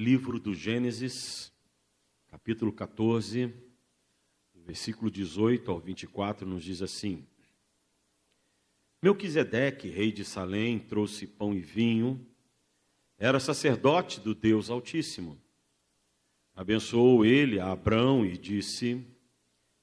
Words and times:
livro 0.00 0.40
do 0.40 0.54
Gênesis, 0.54 1.52
capítulo 2.28 2.72
14, 2.72 3.52
versículo 4.54 5.10
18 5.10 5.70
ao 5.70 5.78
24, 5.78 6.48
nos 6.48 6.64
diz 6.64 6.80
assim: 6.80 7.26
Melquisedeque, 9.02 9.90
rei 9.90 10.10
de 10.10 10.24
Salém, 10.24 10.78
trouxe 10.78 11.26
pão 11.26 11.54
e 11.54 11.60
vinho, 11.60 12.26
era 13.18 13.38
sacerdote 13.38 14.20
do 14.20 14.34
Deus 14.34 14.70
Altíssimo. 14.70 15.38
Abençoou 16.54 17.26
ele 17.26 17.60
a 17.60 17.70
Abrão 17.70 18.24
e 18.24 18.38
disse: 18.38 19.04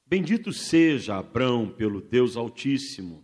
Bendito 0.03 0.51
seja 0.51 1.15
Abrão 1.15 1.69
pelo 1.69 2.01
Deus 2.01 2.35
Altíssimo, 2.35 3.23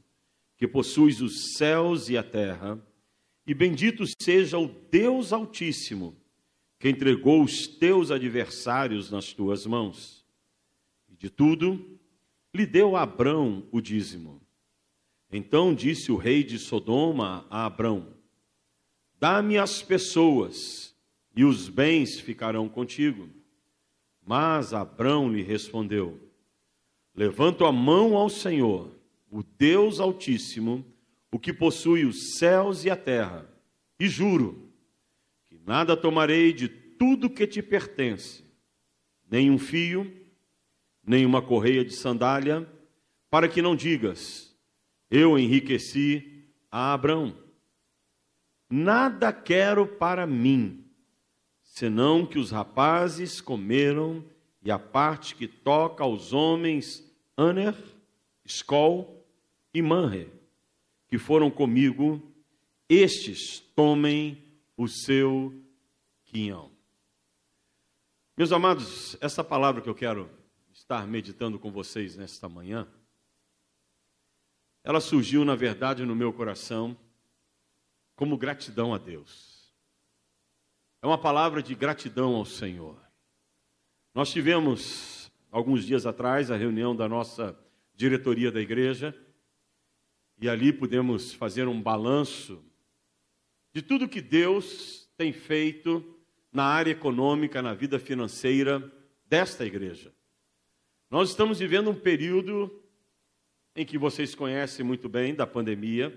que 0.55 0.67
possuis 0.67 1.21
os 1.21 1.55
céus 1.57 2.07
e 2.07 2.19
a 2.19 2.23
terra, 2.23 2.79
e 3.47 3.53
bendito 3.55 4.03
seja 4.21 4.59
o 4.59 4.67
Deus 4.67 5.33
Altíssimo, 5.33 6.21
que 6.83 6.89
entregou 6.89 7.41
os 7.41 7.65
teus 7.65 8.11
adversários 8.11 9.09
nas 9.09 9.31
tuas 9.31 9.65
mãos. 9.65 10.25
E 11.07 11.15
de 11.15 11.29
tudo 11.29 11.97
lhe 12.53 12.65
deu 12.65 12.97
a 12.97 13.03
Abrão 13.03 13.65
o 13.71 13.79
dízimo. 13.79 14.41
Então 15.31 15.73
disse 15.73 16.11
o 16.11 16.17
rei 16.17 16.43
de 16.43 16.59
Sodoma 16.59 17.47
a 17.49 17.65
Abrão: 17.65 18.09
Dá-me 19.17 19.57
as 19.57 19.81
pessoas, 19.81 20.93
e 21.33 21.45
os 21.45 21.69
bens 21.69 22.19
ficarão 22.19 22.67
contigo. 22.67 23.29
Mas 24.21 24.73
Abrão 24.73 25.31
lhe 25.31 25.41
respondeu: 25.41 26.19
Levanto 27.15 27.63
a 27.63 27.71
mão 27.71 28.17
ao 28.17 28.27
Senhor, 28.27 28.91
o 29.31 29.41
Deus 29.41 30.01
Altíssimo, 30.01 30.85
o 31.31 31.39
que 31.39 31.53
possui 31.53 32.03
os 32.03 32.35
céus 32.37 32.83
e 32.83 32.89
a 32.89 32.97
terra, 32.97 33.49
e 33.97 34.09
juro 34.09 34.69
que 35.45 35.57
nada 35.65 35.95
tomarei 35.95 36.51
de 36.51 36.82
tudo 37.03 37.29
que 37.29 37.45
te 37.45 37.61
pertence, 37.61 38.45
nem 39.29 39.51
um 39.51 39.59
fio, 39.59 40.09
nem 41.05 41.25
uma 41.25 41.41
correia 41.41 41.83
de 41.83 41.91
sandália, 41.91 42.65
para 43.29 43.49
que 43.49 43.61
não 43.61 43.75
digas: 43.75 44.55
eu 45.11 45.37
enriqueci 45.37 46.45
a 46.71 46.93
Abraão. 46.93 47.37
Nada 48.69 49.33
quero 49.33 49.85
para 49.85 50.25
mim, 50.25 50.85
senão 51.61 52.25
que 52.25 52.39
os 52.39 52.51
rapazes 52.51 53.41
comeram 53.41 54.23
e 54.63 54.71
a 54.71 54.79
parte 54.79 55.35
que 55.35 55.45
toca 55.45 56.05
aos 56.05 56.31
homens 56.31 57.03
Aner, 57.35 57.75
Skol 58.45 59.27
e 59.73 59.81
Manre, 59.81 60.31
que 61.09 61.17
foram 61.17 61.51
comigo, 61.51 62.33
estes 62.87 63.59
tomem 63.75 64.41
o 64.77 64.87
seu 64.87 65.53
quinhão. 66.23 66.72
Meus 68.35 68.51
amados, 68.51 69.15
essa 69.21 69.43
palavra 69.43 69.79
que 69.79 69.87
eu 69.87 69.93
quero 69.93 70.27
estar 70.73 71.05
meditando 71.05 71.59
com 71.59 71.71
vocês 71.71 72.17
nesta 72.17 72.49
manhã, 72.49 72.87
ela 74.83 74.99
surgiu, 74.99 75.45
na 75.45 75.53
verdade, 75.53 76.03
no 76.03 76.15
meu 76.15 76.33
coração 76.33 76.97
como 78.15 78.35
gratidão 78.35 78.91
a 78.91 78.97
Deus. 78.97 79.71
É 80.99 81.05
uma 81.05 81.17
palavra 81.17 81.61
de 81.61 81.75
gratidão 81.75 82.33
ao 82.33 82.43
Senhor. 82.43 82.99
Nós 84.15 84.31
tivemos, 84.31 85.31
alguns 85.51 85.85
dias 85.85 86.07
atrás, 86.07 86.49
a 86.49 86.57
reunião 86.57 86.95
da 86.95 87.07
nossa 87.07 87.55
diretoria 87.93 88.51
da 88.51 88.59
igreja, 88.59 89.15
e 90.41 90.49
ali 90.49 90.73
pudemos 90.73 91.31
fazer 91.35 91.67
um 91.67 91.79
balanço 91.79 92.65
de 93.71 93.83
tudo 93.83 94.09
que 94.09 94.21
Deus 94.21 95.07
tem 95.15 95.31
feito 95.31 96.12
na 96.53 96.65
área 96.65 96.91
econômica, 96.91 97.61
na 97.61 97.73
vida 97.73 97.97
financeira 97.97 98.91
desta 99.25 99.65
igreja. 99.65 100.13
Nós 101.09 101.29
estamos 101.29 101.59
vivendo 101.59 101.89
um 101.89 101.95
período 101.95 102.83
em 103.75 103.85
que 103.85 103.97
vocês 103.97 104.35
conhecem 104.35 104.85
muito 104.85 105.09
bem 105.09 105.33
da 105.33 105.47
pandemia. 105.47 106.13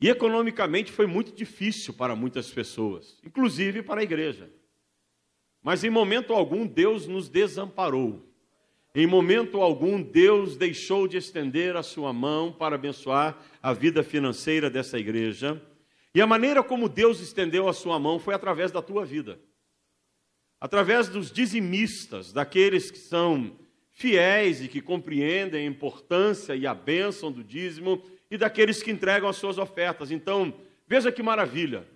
E 0.00 0.08
economicamente 0.08 0.92
foi 0.92 1.06
muito 1.06 1.32
difícil 1.32 1.94
para 1.94 2.14
muitas 2.14 2.50
pessoas, 2.50 3.18
inclusive 3.24 3.82
para 3.82 4.00
a 4.00 4.04
igreja. 4.04 4.50
Mas 5.62 5.82
em 5.82 5.90
momento 5.90 6.34
algum 6.34 6.66
Deus 6.66 7.06
nos 7.06 7.28
desamparou. 7.28 8.30
Em 8.94 9.06
momento 9.06 9.60
algum 9.60 10.00
Deus 10.02 10.56
deixou 10.56 11.08
de 11.08 11.16
estender 11.16 11.74
a 11.74 11.82
sua 11.82 12.12
mão 12.12 12.52
para 12.52 12.74
abençoar 12.74 13.42
a 13.62 13.72
vida 13.72 14.02
financeira 14.02 14.68
dessa 14.68 14.98
igreja. 14.98 15.60
E 16.14 16.20
a 16.20 16.26
maneira 16.26 16.62
como 16.62 16.88
Deus 16.88 17.20
estendeu 17.20 17.68
a 17.68 17.72
sua 17.72 17.98
mão 17.98 18.18
foi 18.18 18.34
através 18.34 18.70
da 18.70 18.80
tua 18.80 19.04
vida. 19.04 19.40
Através 20.60 21.08
dos 21.08 21.32
dizimistas, 21.32 22.32
daqueles 22.32 22.90
que 22.90 22.98
são 22.98 23.56
fiéis 23.90 24.62
e 24.62 24.68
que 24.68 24.80
compreendem 24.80 25.66
a 25.66 25.70
importância 25.70 26.54
e 26.54 26.66
a 26.66 26.74
bênção 26.74 27.30
do 27.30 27.42
dízimo 27.42 28.02
e 28.30 28.38
daqueles 28.38 28.82
que 28.82 28.90
entregam 28.90 29.28
as 29.28 29.36
suas 29.36 29.58
ofertas. 29.58 30.10
Então, 30.10 30.54
veja 30.86 31.10
que 31.10 31.22
maravilha. 31.22 31.86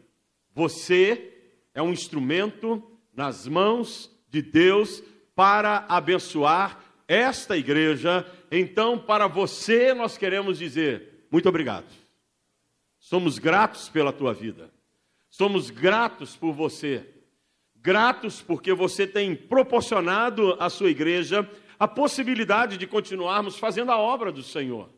Você 0.55 1.33
é 1.73 1.81
um 1.81 1.93
instrumento 1.93 2.83
nas 3.15 3.47
mãos 3.47 4.11
de 4.28 4.43
Deus 4.43 5.03
para 5.34 5.87
abençoar 5.89 6.84
esta 7.07 7.57
igreja. 7.57 8.27
Então, 8.51 8.99
para 8.99 9.27
você, 9.28 9.95
nós 9.95 10.19
queremos 10.19 10.59
dizer 10.59 11.27
muito 11.31 11.49
obrigado. 11.49 11.87
Somos 13.09 13.39
gratos 13.39 13.89
pela 13.89 14.13
tua 14.13 14.35
vida. 14.35 14.71
Somos 15.31 15.71
gratos 15.71 16.37
por 16.37 16.53
você. 16.53 17.09
Gratos 17.75 18.43
porque 18.43 18.75
você 18.75 19.07
tem 19.07 19.35
proporcionado 19.35 20.55
à 20.61 20.69
sua 20.69 20.91
igreja 20.91 21.51
a 21.79 21.89
possibilidade 21.89 22.77
de 22.77 22.87
continuarmos 22.87 23.57
fazendo 23.57 23.93
a 23.93 23.97
obra 23.97 24.31
do 24.31 24.43
Senhor, 24.43 24.91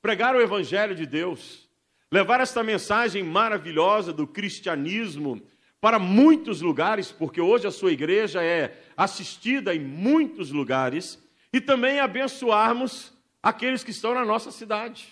pregar 0.00 0.34
o 0.34 0.40
Evangelho 0.40 0.94
de 0.94 1.04
Deus, 1.04 1.68
levar 2.10 2.40
esta 2.40 2.62
mensagem 2.62 3.22
maravilhosa 3.22 4.14
do 4.14 4.26
cristianismo 4.26 5.42
para 5.78 5.98
muitos 5.98 6.62
lugares, 6.62 7.12
porque 7.12 7.42
hoje 7.42 7.66
a 7.66 7.70
sua 7.70 7.92
igreja 7.92 8.42
é 8.42 8.82
assistida 8.96 9.74
em 9.74 9.80
muitos 9.80 10.50
lugares, 10.50 11.22
e 11.52 11.60
também 11.60 12.00
abençoarmos 12.00 13.12
aqueles 13.42 13.84
que 13.84 13.90
estão 13.90 14.14
na 14.14 14.24
nossa 14.24 14.50
cidade, 14.50 15.06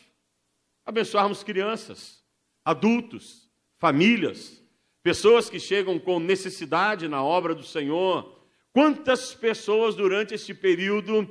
abençoarmos 0.86 1.42
crianças, 1.42 2.20
adultos, 2.64 3.50
famílias, 3.78 4.62
pessoas 5.02 5.48
que 5.48 5.58
chegam 5.58 5.98
com 5.98 6.18
necessidade 6.20 7.08
na 7.08 7.22
obra 7.22 7.54
do 7.54 7.64
Senhor 7.64 8.40
Quantas 8.72 9.34
pessoas 9.34 9.96
durante 9.96 10.34
este 10.34 10.54
período 10.54 11.28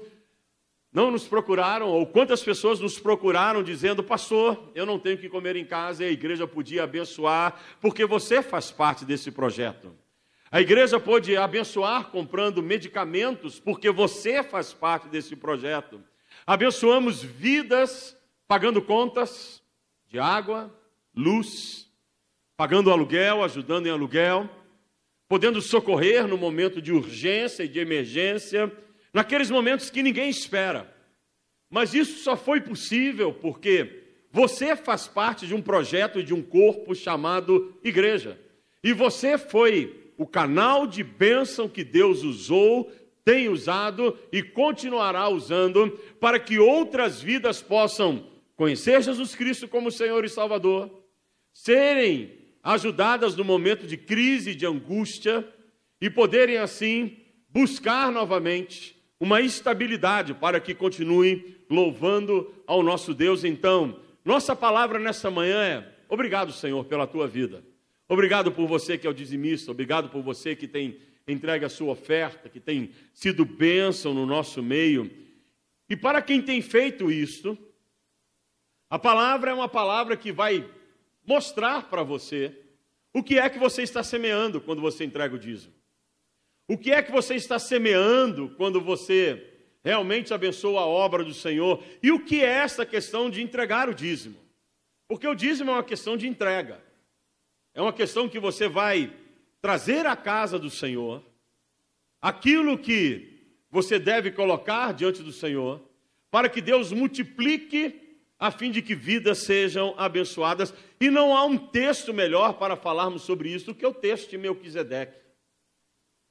não 0.91 1.09
nos 1.09 1.25
procuraram, 1.25 1.88
ou 1.88 2.06
quantas 2.06 2.44
pessoas 2.44 2.79
nos 2.79 3.00
procuraram 3.00 3.63
dizendo: 3.63 4.03
Pastor, 4.03 4.72
eu 4.75 4.85
não 4.85 5.00
tenho 5.00 5.17
que 5.17 5.29
comer 5.29 5.56
em 5.56 5.66
casa 5.66 6.03
e 6.03 6.07
a 6.07 6.12
igreja 6.12 6.45
podia 6.45 6.84
abençoar, 6.84 7.57
porque 7.79 8.06
você 8.06 8.41
faz 8.41 8.72
parte 8.72 9.06
desse 9.06 9.31
projeto. 9.31 9.96
A 10.51 10.59
igreja 10.59 11.00
pode 11.00 11.38
abençoar 11.38 12.09
comprando 12.09 12.61
medicamentos, 12.61 13.59
porque 13.59 13.90
você 13.90 14.44
faz 14.44 14.73
parte 14.73 15.07
desse 15.07 15.35
projeto. 15.35 16.03
Abençoamos 16.46 17.23
vidas 17.23 18.17
pagando 18.47 18.81
contas 18.81 19.61
de 20.07 20.19
água, 20.19 20.75
luz, 21.19 21.88
pagando 22.56 22.91
aluguel, 22.91 23.44
ajudando 23.44 23.88
em 23.88 23.91
aluguel 23.91 24.50
podendo 25.30 25.62
socorrer 25.62 26.28
no 26.28 26.35
momento 26.35 26.81
de 26.81 26.91
urgência 26.91 27.63
e 27.63 27.68
de 27.68 27.80
emergência, 27.80 28.72
naqueles 29.13 29.52
momentos 29.52 29.91
que 29.91 30.02
ninguém 30.02 30.28
espera. 30.28 30.91
Mas 31.69 31.94
isso 31.94 32.24
só 32.24 32.35
foi 32.35 32.59
possível 32.59 33.31
porque 33.31 34.06
você 34.31 34.75
faz 34.75 35.08
parte 35.08 35.46
de 35.46 35.53
um 35.53 35.62
projeto 35.62 36.24
de 36.24 36.34
um 36.34 36.41
corpo 36.41 36.96
chamado 36.96 37.78
igreja. 37.84 38.40
E 38.84 38.91
você 38.91 39.38
foi 39.38 40.12
o 40.18 40.25
canal 40.25 40.88
de 40.88 41.03
bênção 41.03 41.70
que 41.70 41.84
Deus 41.84 42.23
usou, 42.23 42.91
tem 43.23 43.49
usado 43.49 44.17
e 44.32 44.41
continuará 44.41 45.29
usando 45.29 45.91
para 46.20 46.40
que 46.40 46.58
outras 46.58 47.22
vidas 47.22 47.61
possam 47.61 48.26
conhecer 48.55 49.03
Jesus 49.03 49.35
Cristo 49.35 49.67
como 49.67 49.91
Senhor 49.91 50.26
e 50.26 50.29
Salvador, 50.29 50.90
serem 51.64 52.32
ajudadas 52.64 53.35
no 53.35 53.44
momento 53.44 53.85
de 53.85 53.97
crise, 53.97 54.56
de 54.56 54.66
angústia, 54.66 55.46
e 56.00 56.09
poderem 56.09 56.58
assim 56.58 57.17
buscar 57.50 58.11
novamente 58.11 58.96
uma 59.20 59.41
estabilidade 59.41 60.34
para 60.34 60.61
que 60.61 60.73
continuem 60.73 61.58
louvando 61.70 62.53
ao 62.66 62.82
nosso 62.82 63.14
Deus. 63.14 63.44
Então, 63.44 64.00
nossa 64.23 64.56
palavra 64.56 64.97
nessa 65.00 65.29
manhã 65.29 65.61
é: 65.61 65.96
obrigado, 66.08 66.53
Senhor, 66.53 66.85
pela 66.85 67.06
tua 67.06 67.28
vida. 67.28 67.62
Obrigado 68.08 68.53
por 68.53 68.66
você 68.66 68.97
que 68.97 69.05
é 69.05 69.09
o 69.09 69.14
dizimista, 69.14 69.72
obrigado 69.72 70.09
por 70.09 70.22
você 70.23 70.55
que 70.55 70.67
tem 70.67 70.97
entregue 71.28 71.66
a 71.66 71.70
sua 71.70 71.91
oferta, 71.91 72.47
que 72.47 72.59
tem 72.59 72.91
sido 73.14 73.44
bênção 73.44 74.14
no 74.14 74.26
nosso 74.26 74.64
meio. 74.64 75.12
E 75.90 75.96
para 75.96 76.22
quem 76.22 76.41
tem 76.41 76.62
feito 76.62 77.12
isto, 77.12 77.58
a 78.90 78.97
palavra 78.97 79.52
é 79.52 79.53
uma 79.53 79.67
palavra 79.67 80.16
que 80.16 80.32
vai 80.32 80.66
mostrar 81.29 81.84
para 81.91 82.02
você 82.02 82.58
o 83.14 83.22
que 83.22 83.37
é 83.37 83.47
que 83.47 83.59
você 83.59 83.84
está 83.84 84.02
semeando 84.02 84.59
quando 84.59 84.81
você 84.81 85.03
entrega 85.03 85.35
o 85.35 85.37
dízimo? 85.37 85.76
O 86.67 86.76
que 86.76 86.91
é 86.91 87.03
que 87.03 87.11
você 87.11 87.35
está 87.35 87.59
semeando 87.59 88.49
quando 88.58 88.81
você 88.81 89.47
realmente 89.84 90.34
abençoa 90.34 90.81
a 90.81 90.87
obra 90.87 91.23
do 91.23 91.34
Senhor? 91.34 91.84
E 92.02 92.11
o 92.11 92.26
que 92.26 92.41
é 92.43 92.49
essa 92.49 92.84
questão 92.84 93.29
de 93.29 93.43
entregar 93.43 93.87
o 93.87 93.93
dízimo? 93.93 94.37
Porque 95.08 95.28
o 95.28 95.35
dízimo 95.35 95.70
é 95.70 95.73
uma 95.76 95.84
questão 95.84 96.17
de 96.17 96.28
entrega. 96.28 96.81
É 97.76 97.81
uma 97.81 97.93
questão 97.93 98.28
que 98.28 98.40
você 98.40 98.67
vai 98.67 99.14
trazer 99.61 100.08
à 100.08 100.16
casa 100.16 100.58
do 100.58 100.72
Senhor 100.72 101.23
aquilo 102.20 102.76
que 102.76 103.53
você 103.70 103.99
deve 103.99 104.31
colocar 104.31 104.96
diante 104.96 105.22
do 105.22 105.31
Senhor, 105.31 105.79
para 106.31 106.49
que 106.49 106.59
Deus 106.59 106.91
multiplique 106.91 108.09
a 108.40 108.50
fim 108.50 108.72
de 108.72 108.82
que 108.82 108.96
vidas 108.96 109.40
sejam 109.40 109.94
abençoadas. 109.97 110.74
E 111.00 111.09
não 111.09 111.36
há 111.36 111.46
um 111.46 111.58
texto 111.58 112.14
melhor 112.14 112.53
para 112.53 112.78
falarmos 112.78 113.24
sobre 113.24 113.50
isso 113.50 113.68
do 113.68 113.76
que 113.76 113.86
o 113.86 113.94
texto 113.94 114.30
de 114.30 114.38
Melquisedeque. 114.38 115.20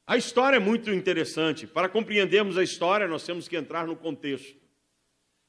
A 0.07 0.17
história 0.17 0.57
é 0.57 0.61
muito 0.61 0.91
interessante. 0.91 1.67
Para 1.67 1.89
compreendermos 1.89 2.57
a 2.57 2.63
história, 2.63 3.07
nós 3.07 3.27
temos 3.27 3.47
que 3.47 3.57
entrar 3.57 3.87
no 3.87 3.95
contexto. 3.95 4.57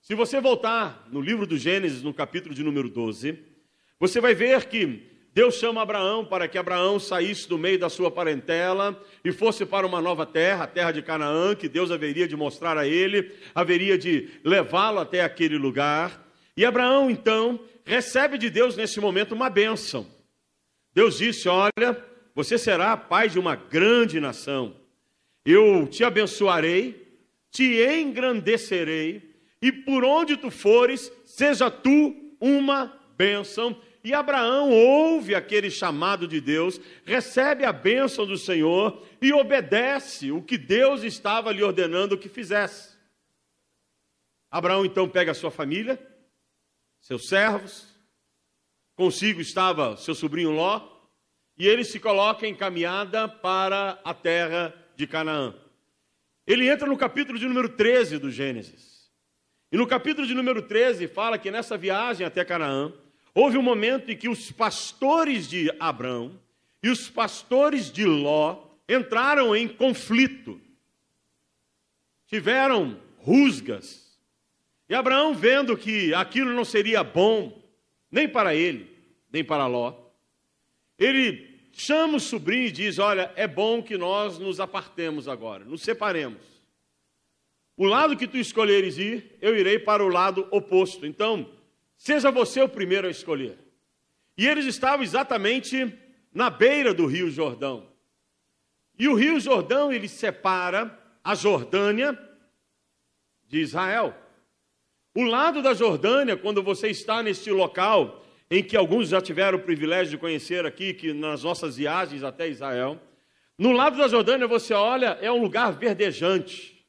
Se 0.02 0.14
você 0.14 0.42
voltar 0.42 1.08
no 1.10 1.22
livro 1.22 1.48
do 1.48 1.58
Gênesis, 1.58 2.04
no 2.04 2.14
capítulo 2.14 2.54
de 2.54 2.62
número 2.62 2.90
12, 2.90 3.40
você 3.98 4.20
vai 4.20 4.36
ver 4.36 4.66
que 4.66 5.08
Deus 5.34 5.56
chama 5.56 5.82
Abraão 5.82 6.26
para 6.26 6.48
que 6.48 6.58
Abraão 6.58 7.00
saísse 7.00 7.48
do 7.48 7.58
meio 7.58 7.80
da 7.80 7.90
sua 7.90 8.12
parentela 8.12 9.02
e 9.24 9.32
fosse 9.32 9.66
para 9.66 9.88
uma 9.88 10.02
nova 10.02 10.26
terra, 10.26 10.66
a 10.66 10.68
terra 10.68 10.92
de 10.92 11.02
Canaã, 11.02 11.56
que 11.56 11.70
Deus 11.70 11.92
haveria 11.92 12.28
de 12.28 12.36
mostrar 12.36 12.78
a 12.78 12.86
ele, 12.86 13.32
haveria 13.56 13.98
de 13.98 14.30
levá-lo 14.44 15.00
até 15.00 15.24
aquele 15.24 15.58
lugar. 15.58 16.29
E 16.60 16.66
Abraão, 16.66 17.10
então, 17.10 17.58
recebe 17.86 18.38
de 18.38 18.50
Deus 18.50 18.76
nesse 18.76 19.00
momento 19.00 19.32
uma 19.32 19.50
bênção. 19.50 20.06
Deus 20.94 21.18
disse: 21.18 21.48
Olha, 21.48 22.06
você 22.36 22.58
será 22.58 22.98
pai 22.98 23.30
de 23.30 23.40
uma 23.40 23.56
grande 23.56 24.20
nação. 24.20 24.76
Eu 25.46 25.88
te 25.88 26.04
abençoarei, 26.04 27.18
te 27.50 27.82
engrandecerei, 27.82 29.42
e 29.62 29.72
por 29.72 30.04
onde 30.04 30.36
tu 30.36 30.52
fores, 30.52 31.10
seja 31.26 31.72
tu 31.72 32.36
uma 32.42 32.94
bênção. 33.16 33.82
E 34.04 34.14
Abraão 34.14 34.70
ouve 34.70 35.36
aquele 35.36 35.72
chamado 35.72 36.28
de 36.28 36.42
Deus, 36.42 36.78
recebe 37.06 37.64
a 37.64 37.72
bênção 37.72 38.26
do 38.26 38.38
Senhor 38.38 39.02
e 39.22 39.32
obedece 39.32 40.30
o 40.30 40.42
que 40.42 40.58
Deus 40.58 41.04
estava 41.04 41.54
lhe 41.54 41.64
ordenando 41.64 42.18
que 42.18 42.28
fizesse. 42.28 42.98
Abraão 44.52 44.84
então 44.84 45.08
pega 45.08 45.32
a 45.32 45.36
sua 45.36 45.52
família, 45.52 45.98
seus 47.00 47.28
servos, 47.28 47.88
consigo 48.96 49.42
estava 49.42 49.98
seu 49.98 50.14
sobrinho 50.14 50.52
Ló, 50.52 51.00
e 51.58 51.68
ele 51.68 51.84
se 51.84 52.00
coloca 52.00 52.48
em 52.48 52.56
caminhada 52.56 53.28
para 53.28 54.00
a 54.04 54.14
terra 54.14 54.74
de 54.96 55.06
Canaã. 55.06 55.54
Ele 56.48 56.68
entra 56.68 56.88
no 56.88 56.98
capítulo 56.98 57.38
de 57.38 57.46
número 57.46 57.70
13 57.70 58.18
do 58.18 58.32
Gênesis. 58.32 59.10
E 59.72 59.78
no 59.78 59.86
capítulo 59.86 60.26
de 60.26 60.34
número 60.34 60.62
13 60.62 61.08
fala 61.08 61.38
que 61.38 61.52
nessa 61.52 61.78
viagem 61.78 62.26
até 62.26 62.44
Canaã, 62.44 62.92
houve 63.36 63.58
um 63.58 63.62
momento 63.62 64.10
em 64.10 64.18
que 64.18 64.28
os 64.28 64.52
pastores 64.52 65.48
de 65.48 65.72
Abrão 65.80 66.40
e 66.82 66.90
os 66.90 67.10
pastores 67.10 67.92
de 67.92 68.06
Ló 68.06 68.66
entraram 68.88 69.56
em 69.56 69.68
conflito. 69.68 70.60
Tiveram 72.26 73.00
rusgas, 73.18 74.09
e 74.90 74.96
Abraão, 74.96 75.36
vendo 75.36 75.78
que 75.78 76.14
aquilo 76.16 76.52
não 76.52 76.66
seria 76.66 77.04
bom, 77.04 77.62
nem 78.12 78.28
para 78.28 78.56
ele, 78.56 78.90
nem 79.32 79.44
para 79.44 79.68
Ló, 79.68 79.94
ele 80.98 81.70
chama 81.72 82.18
o 82.18 82.20
sobrinho 82.20 82.68
e 82.68 82.72
diz: 82.72 82.98
Olha, 82.98 83.32
é 83.36 83.48
bom 83.48 83.84
que 83.84 83.98
nós 83.98 84.40
nos 84.40 84.60
apartemos 84.60 85.28
agora, 85.28 85.64
nos 85.64 85.84
separemos. 85.84 86.42
O 87.78 87.86
lado 87.86 88.18
que 88.18 88.28
tu 88.28 88.38
escolheres 88.38 88.98
ir, 88.98 89.38
eu 89.40 89.56
irei 89.56 89.80
para 89.80 90.04
o 90.04 90.10
lado 90.10 90.46
oposto. 90.52 91.06
Então, 91.06 91.50
seja 91.96 92.30
você 92.30 92.62
o 92.62 92.68
primeiro 92.68 93.08
a 93.08 93.12
escolher. 93.12 93.58
E 94.38 94.46
eles 94.46 94.66
estavam 94.66 95.04
exatamente 95.04 95.98
na 96.34 96.50
beira 96.50 96.94
do 96.94 97.06
Rio 97.06 97.30
Jordão. 97.30 97.88
E 98.98 99.08
o 99.08 99.14
Rio 99.14 99.40
Jordão, 99.40 99.94
ele 99.94 100.10
separa 100.10 101.00
a 101.24 101.36
Jordânia 101.36 102.20
de 103.48 103.62
Israel. 103.62 104.14
O 105.20 105.24
lado 105.24 105.62
da 105.62 105.74
Jordânia, 105.74 106.38
quando 106.38 106.64
você 106.64 106.88
está 106.88 107.22
neste 107.22 107.52
local, 107.52 108.26
em 108.50 108.64
que 108.64 108.78
alguns 108.78 109.10
já 109.10 109.20
tiveram 109.20 109.58
o 109.58 109.62
privilégio 109.62 110.12
de 110.12 110.18
conhecer 110.18 110.66
aqui, 110.66 110.94
que 110.94 111.12
nas 111.12 111.44
nossas 111.44 111.76
viagens 111.76 112.24
até 112.24 112.48
Israel, 112.48 112.98
no 113.58 113.74
lado 113.74 113.98
da 113.98 114.08
Jordânia 114.08 114.48
você 114.48 114.74
olha, 114.74 115.18
é 115.20 115.30
um 115.30 115.42
lugar 115.42 115.74
verdejante, 115.74 116.86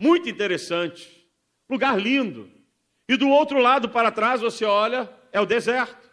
muito 0.00 0.30
interessante, 0.30 1.28
lugar 1.68 2.00
lindo. 2.00 2.50
E 3.06 3.18
do 3.18 3.28
outro 3.28 3.58
lado 3.58 3.90
para 3.90 4.10
trás 4.10 4.40
você 4.40 4.64
olha, 4.64 5.06
é 5.30 5.38
o 5.38 5.44
deserto. 5.44 6.10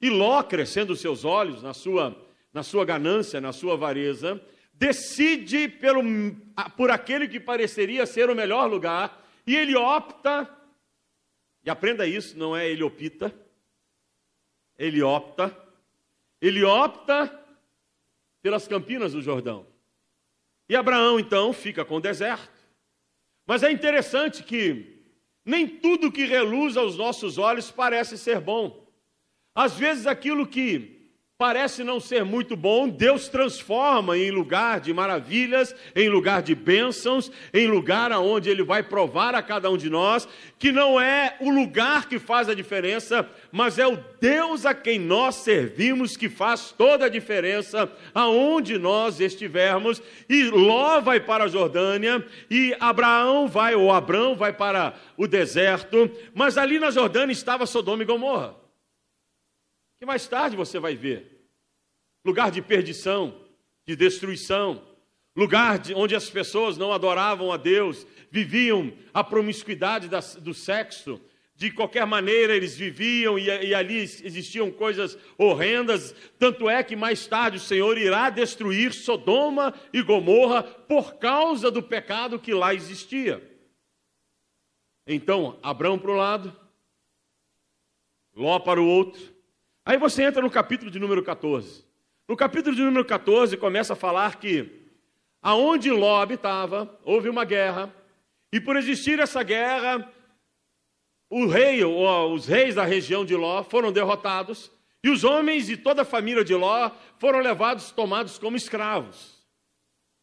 E 0.00 0.08
Ló, 0.08 0.40
crescendo 0.44 0.92
os 0.92 1.00
seus 1.00 1.24
olhos 1.24 1.64
na 1.64 1.74
sua, 1.74 2.16
na 2.52 2.62
sua 2.62 2.84
ganância, 2.84 3.40
na 3.40 3.52
sua 3.52 3.72
avareza, 3.74 4.40
decide 4.72 5.66
pelo, 5.66 6.00
por 6.76 6.92
aquele 6.92 7.26
que 7.26 7.40
pareceria 7.40 8.06
ser 8.06 8.30
o 8.30 8.36
melhor 8.36 8.70
lugar, 8.70 9.20
e 9.44 9.56
ele 9.56 9.74
opta 9.74 10.55
e 11.66 11.70
aprenda 11.70 12.06
isso, 12.06 12.38
não 12.38 12.56
é 12.56 12.70
ele 12.70 12.84
opta, 12.84 13.34
ele 14.78 15.02
opta, 15.02 15.54
ele 16.40 16.62
opta 16.62 17.44
pelas 18.40 18.68
campinas 18.68 19.12
do 19.12 19.20
Jordão. 19.20 19.66
E 20.68 20.76
Abraão 20.76 21.18
então 21.18 21.52
fica 21.52 21.84
com 21.84 21.96
o 21.96 22.00
deserto. 22.00 22.54
Mas 23.44 23.64
é 23.64 23.72
interessante 23.72 24.44
que 24.44 25.02
nem 25.44 25.66
tudo 25.66 26.12
que 26.12 26.24
reluz 26.24 26.76
aos 26.76 26.96
nossos 26.96 27.36
olhos 27.36 27.70
parece 27.70 28.16
ser 28.16 28.40
bom. 28.40 28.86
Às 29.52 29.76
vezes 29.76 30.06
aquilo 30.06 30.46
que 30.46 30.95
parece 31.38 31.84
não 31.84 32.00
ser 32.00 32.24
muito 32.24 32.56
bom, 32.56 32.88
Deus 32.88 33.28
transforma 33.28 34.16
em 34.16 34.30
lugar 34.30 34.80
de 34.80 34.94
maravilhas, 34.94 35.74
em 35.94 36.08
lugar 36.08 36.40
de 36.42 36.54
bênçãos, 36.54 37.30
em 37.52 37.66
lugar 37.66 38.10
aonde 38.10 38.48
Ele 38.48 38.62
vai 38.62 38.82
provar 38.82 39.34
a 39.34 39.42
cada 39.42 39.70
um 39.70 39.76
de 39.76 39.90
nós 39.90 40.26
que 40.58 40.72
não 40.72 40.98
é 40.98 41.36
o 41.40 41.50
lugar 41.50 42.08
que 42.08 42.18
faz 42.18 42.48
a 42.48 42.54
diferença, 42.54 43.28
mas 43.52 43.78
é 43.78 43.86
o 43.86 44.02
Deus 44.18 44.64
a 44.64 44.72
quem 44.72 44.98
nós 44.98 45.34
servimos 45.34 46.16
que 46.16 46.30
faz 46.30 46.72
toda 46.72 47.04
a 47.04 47.10
diferença 47.10 47.92
aonde 48.14 48.78
nós 48.78 49.20
estivermos. 49.20 50.00
E 50.30 50.44
Ló 50.44 51.02
vai 51.02 51.20
para 51.20 51.44
a 51.44 51.48
Jordânia 51.48 52.24
e 52.50 52.74
Abraão 52.80 53.46
vai, 53.46 53.74
ou 53.74 53.92
Abrão 53.92 54.34
vai 54.34 54.54
para 54.54 54.94
o 55.18 55.26
deserto, 55.26 56.10
mas 56.34 56.56
ali 56.56 56.78
na 56.78 56.90
Jordânia 56.90 57.32
estava 57.32 57.66
Sodoma 57.66 58.02
e 58.02 58.06
Gomorra 58.06 58.65
que 59.98 60.06
mais 60.06 60.26
tarde 60.26 60.56
você 60.56 60.78
vai 60.78 60.94
ver. 60.94 61.48
Lugar 62.24 62.50
de 62.50 62.60
perdição, 62.60 63.40
de 63.86 63.94
destruição, 63.96 64.84
lugar 65.34 65.78
de, 65.78 65.94
onde 65.94 66.14
as 66.14 66.28
pessoas 66.28 66.76
não 66.76 66.92
adoravam 66.92 67.52
a 67.52 67.56
Deus, 67.56 68.06
viviam 68.30 68.92
a 69.14 69.22
promiscuidade 69.22 70.08
da, 70.08 70.20
do 70.20 70.52
sexo, 70.52 71.20
de 71.54 71.70
qualquer 71.70 72.06
maneira 72.06 72.54
eles 72.54 72.76
viviam 72.76 73.38
e, 73.38 73.46
e, 73.46 73.74
ali 73.74 73.96
existiam 73.96 74.70
coisas 74.70 75.16
horrendas. 75.38 76.14
Tanto 76.38 76.68
é 76.68 76.82
que 76.82 76.94
mais 76.94 77.26
tarde 77.26 77.56
o 77.56 77.60
Senhor 77.60 77.96
irá 77.96 78.28
destruir 78.28 78.92
Sodoma 78.92 79.72
e 79.92 80.02
Gomorra 80.02 80.62
por 80.62 81.14
causa 81.14 81.70
do 81.70 81.82
pecado 81.82 82.38
que 82.38 82.52
lá 82.52 82.74
existia. 82.74 83.42
Então, 85.06 85.58
Abraão 85.62 85.98
para 85.98 86.10
um 86.10 86.16
lado, 86.16 86.66
Ló 88.34 88.58
para 88.58 88.82
o 88.82 88.86
outro, 88.86 89.35
Aí 89.86 89.96
você 89.96 90.24
entra 90.24 90.42
no 90.42 90.50
capítulo 90.50 90.90
de 90.90 90.98
número 90.98 91.22
14. 91.22 91.84
No 92.28 92.36
capítulo 92.36 92.74
de 92.74 92.82
número 92.82 93.04
14 93.04 93.56
começa 93.56 93.92
a 93.92 93.96
falar 93.96 94.34
que 94.40 94.84
aonde 95.40 95.92
Ló 95.92 96.20
habitava, 96.20 96.98
houve 97.04 97.28
uma 97.28 97.44
guerra, 97.44 97.94
e 98.52 98.60
por 98.60 98.74
existir 98.74 99.20
essa 99.20 99.44
guerra, 99.44 100.12
o 101.30 101.46
rei, 101.46 101.84
ou 101.84 102.34
os 102.34 102.46
reis 102.46 102.74
da 102.74 102.84
região 102.84 103.24
de 103.24 103.36
Ló 103.36 103.62
foram 103.62 103.92
derrotados, 103.92 104.72
e 105.04 105.08
os 105.08 105.22
homens 105.22 105.70
e 105.70 105.76
toda 105.76 106.02
a 106.02 106.04
família 106.04 106.44
de 106.44 106.54
Ló 106.56 106.90
foram 107.20 107.38
levados, 107.38 107.92
tomados 107.92 108.40
como 108.40 108.56
escravos. 108.56 109.40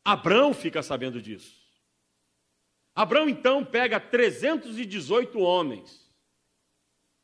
Abrão 0.03 0.53
fica 0.53 0.83
sabendo 0.83 1.21
disso. 1.21 1.63
Abrão 2.93 3.29
então 3.29 3.63
pega 3.63 3.97
318 3.97 5.39
homens. 5.39 6.11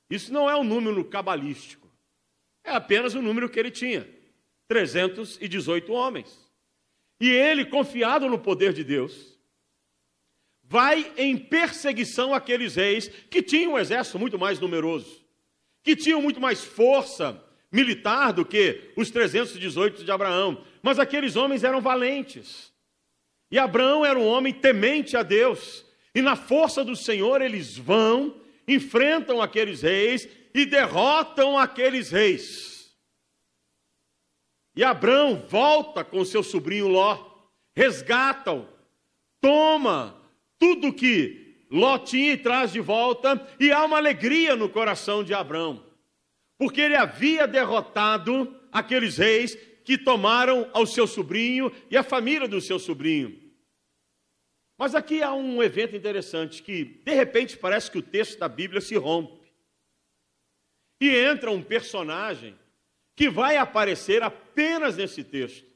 Isso 0.10 0.32
não 0.32 0.50
é 0.50 0.56
um 0.56 0.64
número 0.64 1.04
cabalístico. 1.04 1.79
É 2.70 2.76
apenas 2.76 3.16
o 3.16 3.22
número 3.22 3.50
que 3.50 3.60
ele 3.60 3.72
tinha: 3.72 4.08
318 4.68 5.92
homens. 5.92 6.48
E 7.20 7.28
ele, 7.28 7.66
confiado 7.66 8.30
no 8.30 8.38
poder 8.38 8.74
de 8.74 8.84
Deus, 8.84 9.36
vai 10.64 11.12
em 11.18 11.36
perseguição 11.36 12.34
àqueles 12.34 12.76
reis 12.76 13.08
que 13.30 13.42
tinham 13.42 13.74
um 13.74 13.80
exército 13.80 14.20
muito 14.20 14.38
mais 14.38 14.60
numeroso, 14.60 15.26
que 15.84 15.96
tinham 15.96 16.22
muito 16.22 16.40
mais 16.40 16.64
força 16.64 17.44
militar 17.72 18.32
do 18.32 18.46
que 18.46 18.92
os 18.96 19.10
318 19.10 20.04
de 20.04 20.12
Abraão, 20.12 20.64
mas 20.82 21.00
aqueles 21.00 21.36
homens 21.36 21.64
eram 21.64 21.82
valentes. 21.82 22.72
E 23.52 23.58
Abraão 23.58 24.06
era 24.06 24.18
um 24.18 24.28
homem 24.28 24.54
temente 24.54 25.18
a 25.18 25.24
Deus, 25.24 25.84
e 26.14 26.22
na 26.22 26.36
força 26.36 26.86
do 26.86 26.96
Senhor 26.96 27.42
eles 27.42 27.76
vão, 27.76 28.40
enfrentam 28.68 29.42
aqueles 29.42 29.82
reis 29.82 30.30
e 30.54 30.66
derrotam 30.66 31.58
aqueles 31.58 32.12
reis. 32.12 32.96
E 34.76 34.84
Abraão 34.84 35.46
volta 35.48 36.04
com 36.04 36.24
seu 36.24 36.44
sobrinho 36.44 36.88
Ló, 36.88 37.18
resgata-o, 37.76 38.68
toma 39.42 40.16
tudo 40.58 40.94
que 40.94 41.66
Ló 41.70 41.98
tinha 42.00 42.34
e 42.34 42.38
traz 42.38 42.72
de 42.72 42.80
volta, 42.80 43.48
e 43.60 43.72
há 43.72 43.84
uma 43.86 43.98
alegria 43.98 44.56
no 44.56 44.70
coração 44.70 45.24
de 45.24 45.34
Abraão, 45.34 45.86
porque 46.58 46.82
ele 46.82 46.96
havia 46.96 47.48
derrotado 47.48 48.60
aqueles 48.72 49.18
reis 49.18 49.56
que 49.86 49.98
tomaram 49.98 50.70
ao 50.74 50.86
seu 50.86 51.08
sobrinho 51.08 51.72
e 51.90 51.98
a 51.98 52.04
família 52.04 52.48
do 52.48 52.60
seu 52.60 52.80
sobrinho. 52.80 53.40
Mas 54.78 54.96
aqui 54.96 55.22
há 55.22 55.34
um 55.34 55.62
evento 55.62 55.96
interessante 55.96 56.64
que, 56.64 56.86
de 56.86 57.14
repente, 57.14 57.58
parece 57.58 57.92
que 57.92 57.98
o 57.98 58.02
texto 58.02 58.40
da 58.40 58.48
Bíblia 58.48 58.80
se 58.80 58.96
rompe. 58.96 59.39
E 61.00 61.10
entra 61.10 61.52
um 61.52 61.62
personagem 61.62 62.58
que 63.16 63.30
vai 63.30 63.58
aparecer 63.58 64.24
apenas 64.24 64.98
nesse 64.98 65.24
texto. 65.24 65.68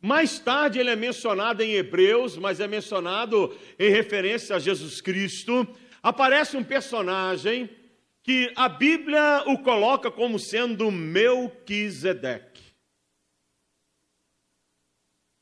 Mais 0.00 0.38
tarde 0.38 0.78
ele 0.78 0.90
é 0.90 0.96
mencionado 0.96 1.62
em 1.62 1.72
Hebreus, 1.72 2.36
mas 2.36 2.60
é 2.60 2.68
mencionado 2.68 3.56
em 3.78 3.90
referência 3.90 4.54
a 4.54 4.58
Jesus 4.58 5.00
Cristo. 5.00 5.66
Aparece 6.02 6.56
um 6.56 6.62
personagem 6.62 7.68
que 8.22 8.52
a 8.54 8.68
Bíblia 8.68 9.42
o 9.46 9.58
coloca 9.62 10.10
como 10.10 10.38
sendo 10.38 10.90
Melquisedeque. 10.90 12.62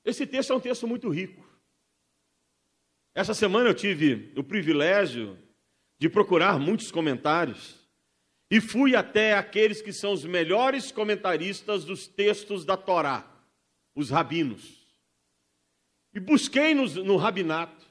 Esse 0.05 0.27
texto 0.27 0.53
é 0.53 0.57
um 0.57 0.61
texto 0.61 0.87
muito 0.87 1.09
rico. 1.09 1.45
Essa 3.15 3.35
semana 3.35 3.69
eu 3.69 3.75
tive 3.75 4.33
o 4.37 4.45
privilégio 4.45 5.39
de 5.99 6.09
procurar 6.09 6.59
muitos 6.59 6.91
comentários 6.91 7.86
e 8.51 8.61
fui 8.61 8.95
até 8.95 9.35
aqueles 9.35 9.83
que 9.83 9.93
são 9.93 10.13
os 10.13 10.25
melhores 10.25 10.93
comentaristas 10.93 11.85
dos 11.85 12.07
textos 12.07 12.65
da 12.65 12.77
Torá, 12.77 13.27
os 13.95 14.11
rabinos. 14.11 14.87
E 16.15 16.21
busquei 16.21 16.75
no, 16.75 16.87
no 17.05 17.17
rabinato 17.17 17.85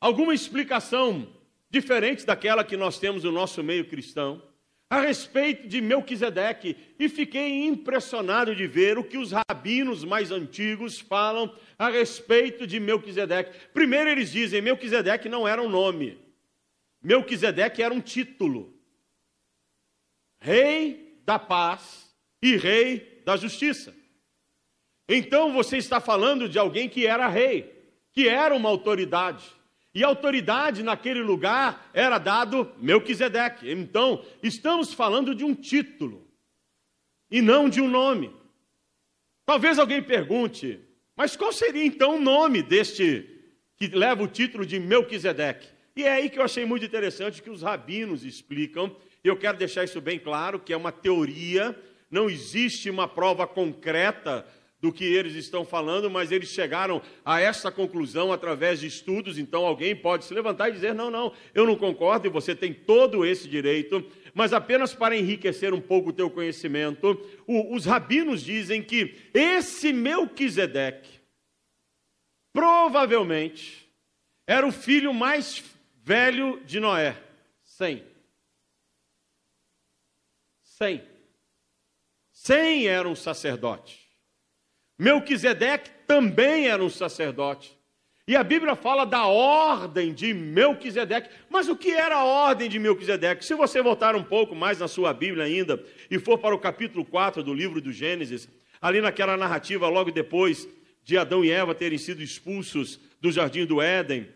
alguma 0.00 0.34
explicação 0.34 1.28
diferente 1.68 2.24
daquela 2.24 2.64
que 2.64 2.76
nós 2.76 2.98
temos 2.98 3.24
no 3.24 3.32
nosso 3.32 3.62
meio 3.62 3.88
cristão 3.88 4.42
a 4.92 5.00
respeito 5.00 5.66
de 5.66 5.80
Melquisedeque 5.80 6.76
e 6.98 7.08
fiquei 7.08 7.64
impressionado 7.64 8.54
de 8.54 8.66
ver 8.66 8.98
o 8.98 9.04
que 9.04 9.16
os 9.16 9.32
rabinos 9.32 10.04
mais 10.04 10.30
antigos 10.30 11.00
falam 11.00 11.50
a 11.78 11.88
respeito 11.88 12.66
de 12.66 12.78
Melquisedeque. 12.78 13.68
Primeiro 13.72 14.10
eles 14.10 14.30
dizem, 14.30 14.60
Melquisedeque 14.60 15.30
não 15.30 15.48
era 15.48 15.62
um 15.62 15.68
nome. 15.68 16.18
Melquisedeque 17.02 17.82
era 17.82 17.94
um 17.94 18.02
título. 18.02 18.81
Rei 20.42 21.20
da 21.24 21.38
paz 21.38 22.12
e 22.42 22.56
rei 22.56 23.22
da 23.24 23.36
justiça. 23.36 23.94
Então 25.08 25.52
você 25.52 25.76
está 25.76 26.00
falando 26.00 26.48
de 26.48 26.58
alguém 26.58 26.88
que 26.88 27.06
era 27.06 27.28
rei, 27.28 27.72
que 28.12 28.28
era 28.28 28.52
uma 28.52 28.68
autoridade. 28.68 29.44
E 29.94 30.02
autoridade 30.02 30.82
naquele 30.82 31.20
lugar 31.20 31.90
era 31.94 32.18
dado 32.18 32.72
Melquisedeque. 32.78 33.70
Então, 33.70 34.24
estamos 34.42 34.92
falando 34.92 35.34
de 35.34 35.44
um 35.44 35.54
título 35.54 36.26
e 37.30 37.40
não 37.40 37.68
de 37.68 37.80
um 37.80 37.88
nome. 37.88 38.34
Talvez 39.44 39.78
alguém 39.78 40.02
pergunte, 40.02 40.80
mas 41.14 41.36
qual 41.36 41.52
seria 41.52 41.84
então 41.84 42.16
o 42.16 42.20
nome 42.20 42.62
deste 42.62 43.28
que 43.76 43.86
leva 43.88 44.24
o 44.24 44.28
título 44.28 44.66
de 44.66 44.80
Melquisedeque? 44.80 45.68
E 45.94 46.04
é 46.04 46.12
aí 46.12 46.30
que 46.30 46.38
eu 46.38 46.42
achei 46.42 46.64
muito 46.64 46.86
interessante 46.86 47.42
que 47.42 47.50
os 47.50 47.60
rabinos 47.62 48.24
explicam, 48.24 48.96
e 49.24 49.28
eu 49.28 49.36
quero 49.36 49.58
deixar 49.58 49.84
isso 49.84 50.00
bem 50.00 50.18
claro, 50.18 50.58
que 50.58 50.72
é 50.72 50.76
uma 50.76 50.92
teoria, 50.92 51.78
não 52.10 52.28
existe 52.28 52.90
uma 52.90 53.06
prova 53.06 53.46
concreta 53.46 54.46
do 54.82 54.92
que 54.92 55.04
eles 55.04 55.36
estão 55.36 55.64
falando, 55.64 56.10
mas 56.10 56.32
eles 56.32 56.48
chegaram 56.48 57.00
a 57.24 57.40
essa 57.40 57.70
conclusão 57.70 58.32
através 58.32 58.80
de 58.80 58.88
estudos, 58.88 59.38
então 59.38 59.64
alguém 59.64 59.94
pode 59.94 60.24
se 60.24 60.34
levantar 60.34 60.68
e 60.68 60.72
dizer: 60.72 60.92
não, 60.92 61.08
não, 61.08 61.32
eu 61.54 61.64
não 61.64 61.76
concordo 61.76 62.26
e 62.26 62.30
você 62.30 62.52
tem 62.52 62.74
todo 62.74 63.24
esse 63.24 63.48
direito, 63.48 64.04
mas 64.34 64.52
apenas 64.52 64.92
para 64.92 65.16
enriquecer 65.16 65.72
um 65.72 65.80
pouco 65.80 66.10
o 66.10 66.12
teu 66.12 66.28
conhecimento, 66.28 67.16
o, 67.46 67.74
os 67.74 67.86
rabinos 67.86 68.42
dizem 68.42 68.82
que 68.82 69.14
esse 69.32 69.92
Melquisedeque 69.92 71.20
provavelmente 72.52 73.88
era 74.46 74.66
o 74.66 74.72
filho 74.72 75.14
mais 75.14 75.62
velho 76.02 76.60
de 76.66 76.80
Noé, 76.80 77.16
100. 77.62 78.11
100. 80.82 81.00
100 82.32 82.86
era 82.88 83.08
um 83.08 83.14
sacerdote. 83.14 84.00
Melquisedeque 84.98 85.88
também 86.08 86.66
era 86.66 86.82
um 86.82 86.90
sacerdote. 86.90 87.78
E 88.26 88.34
a 88.34 88.42
Bíblia 88.42 88.74
fala 88.74 89.04
da 89.04 89.26
ordem 89.26 90.12
de 90.12 90.34
Melquisedeque. 90.34 91.30
Mas 91.48 91.68
o 91.68 91.76
que 91.76 91.92
era 91.92 92.16
a 92.16 92.24
ordem 92.24 92.68
de 92.68 92.80
Melquisedeque? 92.80 93.44
Se 93.44 93.54
você 93.54 93.80
voltar 93.80 94.16
um 94.16 94.24
pouco 94.24 94.56
mais 94.56 94.80
na 94.80 94.88
sua 94.88 95.14
Bíblia 95.14 95.44
ainda 95.44 95.80
e 96.10 96.18
for 96.18 96.36
para 96.38 96.54
o 96.54 96.58
capítulo 96.58 97.04
4 97.04 97.44
do 97.44 97.54
livro 97.54 97.80
do 97.80 97.92
Gênesis, 97.92 98.48
ali 98.80 99.00
naquela 99.00 99.36
narrativa 99.36 99.88
logo 99.88 100.10
depois 100.10 100.68
de 101.04 101.16
Adão 101.16 101.44
e 101.44 101.50
Eva 101.50 101.76
terem 101.76 101.98
sido 101.98 102.20
expulsos 102.22 102.98
do 103.20 103.30
jardim 103.30 103.64
do 103.64 103.80
Éden, 103.80 104.28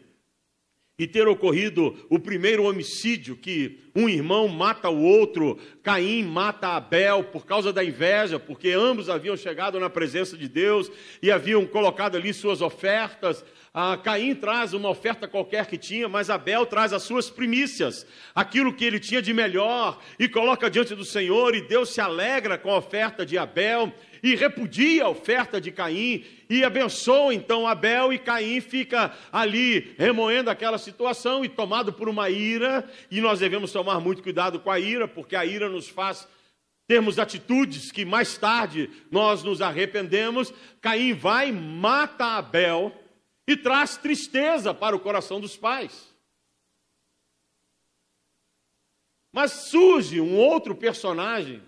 e 0.99 1.07
ter 1.07 1.29
ocorrido 1.29 1.95
o 2.09 2.19
primeiro 2.19 2.65
homicídio, 2.65 3.37
que 3.37 3.81
um 3.95 4.09
irmão 4.09 4.49
mata 4.49 4.89
o 4.89 5.03
outro, 5.03 5.59
Caim 5.83 6.23
mata 6.23 6.69
Abel 6.69 7.25
por 7.25 7.45
causa 7.45 7.73
da 7.73 7.85
inveja, 7.85 8.39
porque 8.39 8.71
ambos 8.71 9.11
haviam 9.11 9.37
chegado 9.37 9.79
na 9.79 9.91
presença 9.91 10.37
de 10.37 10.49
Deus 10.49 10.91
e 11.23 11.31
haviam 11.31 11.67
colocado 11.67 12.17
ali 12.17 12.33
suas 12.33 12.63
ofertas. 12.63 13.45
Ah, 13.75 13.99
Caim 14.03 14.35
traz 14.35 14.73
uma 14.73 14.89
oferta 14.89 15.29
qualquer 15.29 15.67
que 15.67 15.77
tinha, 15.77 16.09
mas 16.09 16.31
Abel 16.31 16.65
traz 16.65 16.95
as 16.95 17.03
suas 17.03 17.29
primícias, 17.29 18.07
aquilo 18.35 18.73
que 18.73 18.87
ele 18.87 18.99
tinha 18.99 19.21
de 19.21 19.35
melhor, 19.35 19.99
e 20.19 20.27
coloca 20.27 20.71
diante 20.71 20.95
do 20.95 21.05
Senhor, 21.05 21.55
e 21.55 21.61
Deus 21.61 21.91
se 21.91 22.01
alegra 22.01 22.57
com 22.57 22.71
a 22.71 22.79
oferta 22.79 23.27
de 23.27 23.37
Abel, 23.37 23.93
e 24.27 24.35
repudia 24.35 25.05
a 25.05 25.09
oferta 25.09 25.61
de 25.61 25.71
Caim 25.71 26.25
e 26.51 26.65
abençoa 26.65 27.33
então 27.33 27.65
Abel 27.65 28.13
e 28.13 28.19
Caim 28.19 28.61
fica 28.61 29.17
ali 29.31 29.95
remoendo 29.97 30.51
aquela 30.51 30.79
situação 30.79 31.45
e 31.45 31.49
tomado 31.49 31.93
por 31.93 32.09
uma 32.09 32.29
ira, 32.29 32.85
e 33.09 33.21
nós 33.21 33.39
devemos 33.39 33.71
tomar 33.71 34.01
muito 34.01 34.25
cuidado 34.25 34.59
com 34.59 34.69
a 34.69 34.81
ira, 34.81 35.07
porque 35.07 35.37
a 35.37 35.47
ira 35.47 35.69
nos 35.69 35.89
faz 35.89 36.27
termos 36.89 37.21
atitudes 37.21 37.93
que 37.93 38.05
mais 38.05 38.37
tarde 38.37 38.91
nós 39.13 39.45
nos 39.45 39.63
arrependemos. 39.63 40.53
Caim 40.81 41.15
vai, 41.15 41.53
mata 41.53 42.37
Abel 42.37 42.93
e 43.47 43.57
traz 43.57 43.97
tristeza 43.97 44.75
para 44.75 44.97
o 44.97 45.01
coração 45.01 45.41
dos 45.41 45.57
pais. 45.57 46.13
Mas 49.33 49.53
surge 49.71 50.21
um 50.21 50.35
outro 50.37 50.75
personagem 50.75 51.63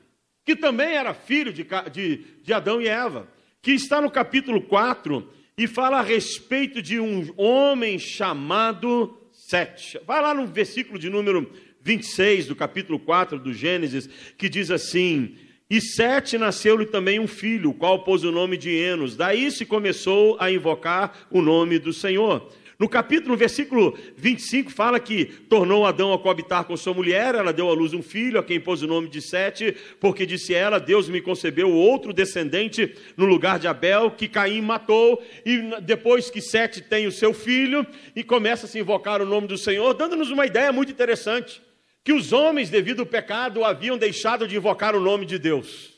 que 0.49 0.57
também 0.57 0.95
era 0.95 1.12
filho 1.12 1.52
de, 1.52 1.67
de, 1.93 2.25
de 2.43 2.52
Adão 2.55 2.81
e 2.81 2.88
Eva, 2.88 3.28
que 3.61 3.73
está 3.73 4.00
no 4.00 4.11
capítulo 4.11 4.62
4 4.62 5.31
e 5.59 5.67
fala 5.67 5.99
a 5.99 6.02
respeito 6.02 6.81
de 6.81 6.99
um 6.99 7.31
homem 7.37 7.99
chamado 7.99 9.14
Sete. 9.31 10.00
Vai 10.07 10.23
lá 10.23 10.33
no 10.33 10.47
versículo 10.47 10.99
de 10.99 11.11
número 11.11 11.52
26 11.83 12.47
do 12.47 12.57
capítulo 12.57 12.99
4 12.99 13.38
do 13.38 13.52
Gênesis, 13.52 14.09
que 14.38 14.49
diz 14.49 14.71
assim: 14.71 15.37
E 15.69 15.83
Sete 15.83 16.38
nasceu-lhe 16.38 16.87
também 16.87 17.21
um 17.21 17.28
filho, 17.28 17.69
o 17.69 17.75
qual 17.75 18.02
pôs 18.02 18.25
o 18.25 18.33
nome 18.33 18.57
de 18.57 18.71
Enos. 18.71 19.17
Daí 19.17 19.50
se 19.50 19.67
começou 19.67 20.35
a 20.40 20.50
invocar 20.50 21.26
o 21.31 21.43
nome 21.43 21.78
do 21.78 21.93
Senhor. 21.93 22.50
No 22.79 22.89
capítulo, 22.89 23.33
no 23.33 23.37
versículo 23.37 23.99
25, 24.17 24.71
fala 24.71 25.01
que 25.01 25.25
tornou 25.25 25.85
Adão 25.85 26.13
a 26.13 26.19
coabitar 26.19 26.65
com 26.65 26.77
sua 26.77 26.95
mulher, 26.95 27.35
ela 27.35 27.53
deu 27.53 27.69
à 27.69 27.73
luz 27.73 27.93
um 27.93 28.03
filho, 28.03 28.39
a 28.39 28.43
quem 28.43 28.61
pôs 28.61 28.83
o 28.83 28.87
nome 28.87 29.09
de 29.09 29.21
Sete, 29.21 29.77
porque 29.99 30.25
disse 30.25 30.55
ela: 30.55 30.79
Deus 30.79 31.09
me 31.09 31.21
concebeu 31.21 31.73
outro 31.73 32.13
descendente 32.13 32.95
no 33.17 33.27
lugar 33.27 33.59
de 33.59 33.67
Abel, 33.67 34.13
que 34.13 34.29
Caim 34.29 34.61
matou, 34.61 35.21
e 35.45 35.81
depois 35.83 36.31
que 36.31 36.41
Sete 36.41 36.81
tem 36.81 37.09
o 37.09 37.13
seu 37.13 37.35
filho, 37.35 37.85
e 38.15 38.23
começa 38.23 38.67
a 38.67 38.69
se 38.69 38.79
invocar 38.79 39.21
o 39.21 39.27
nome 39.27 39.49
do 39.49 39.59
Senhor, 39.59 39.93
dando-nos 39.95 40.31
uma 40.31 40.47
ideia 40.47 40.73
muito 40.73 40.93
interessante: 40.93 41.61
que 42.05 42.13
os 42.13 42.33
homens, 42.33 42.71
devido 42.71 43.01
ao 43.01 43.07
pecado, 43.07 43.65
haviam 43.65 43.99
deixado 43.99 44.47
de 44.47 44.57
invocar 44.57 44.95
o 44.95 45.01
nome 45.01 45.27
de 45.27 45.37
Deus. 45.37 45.95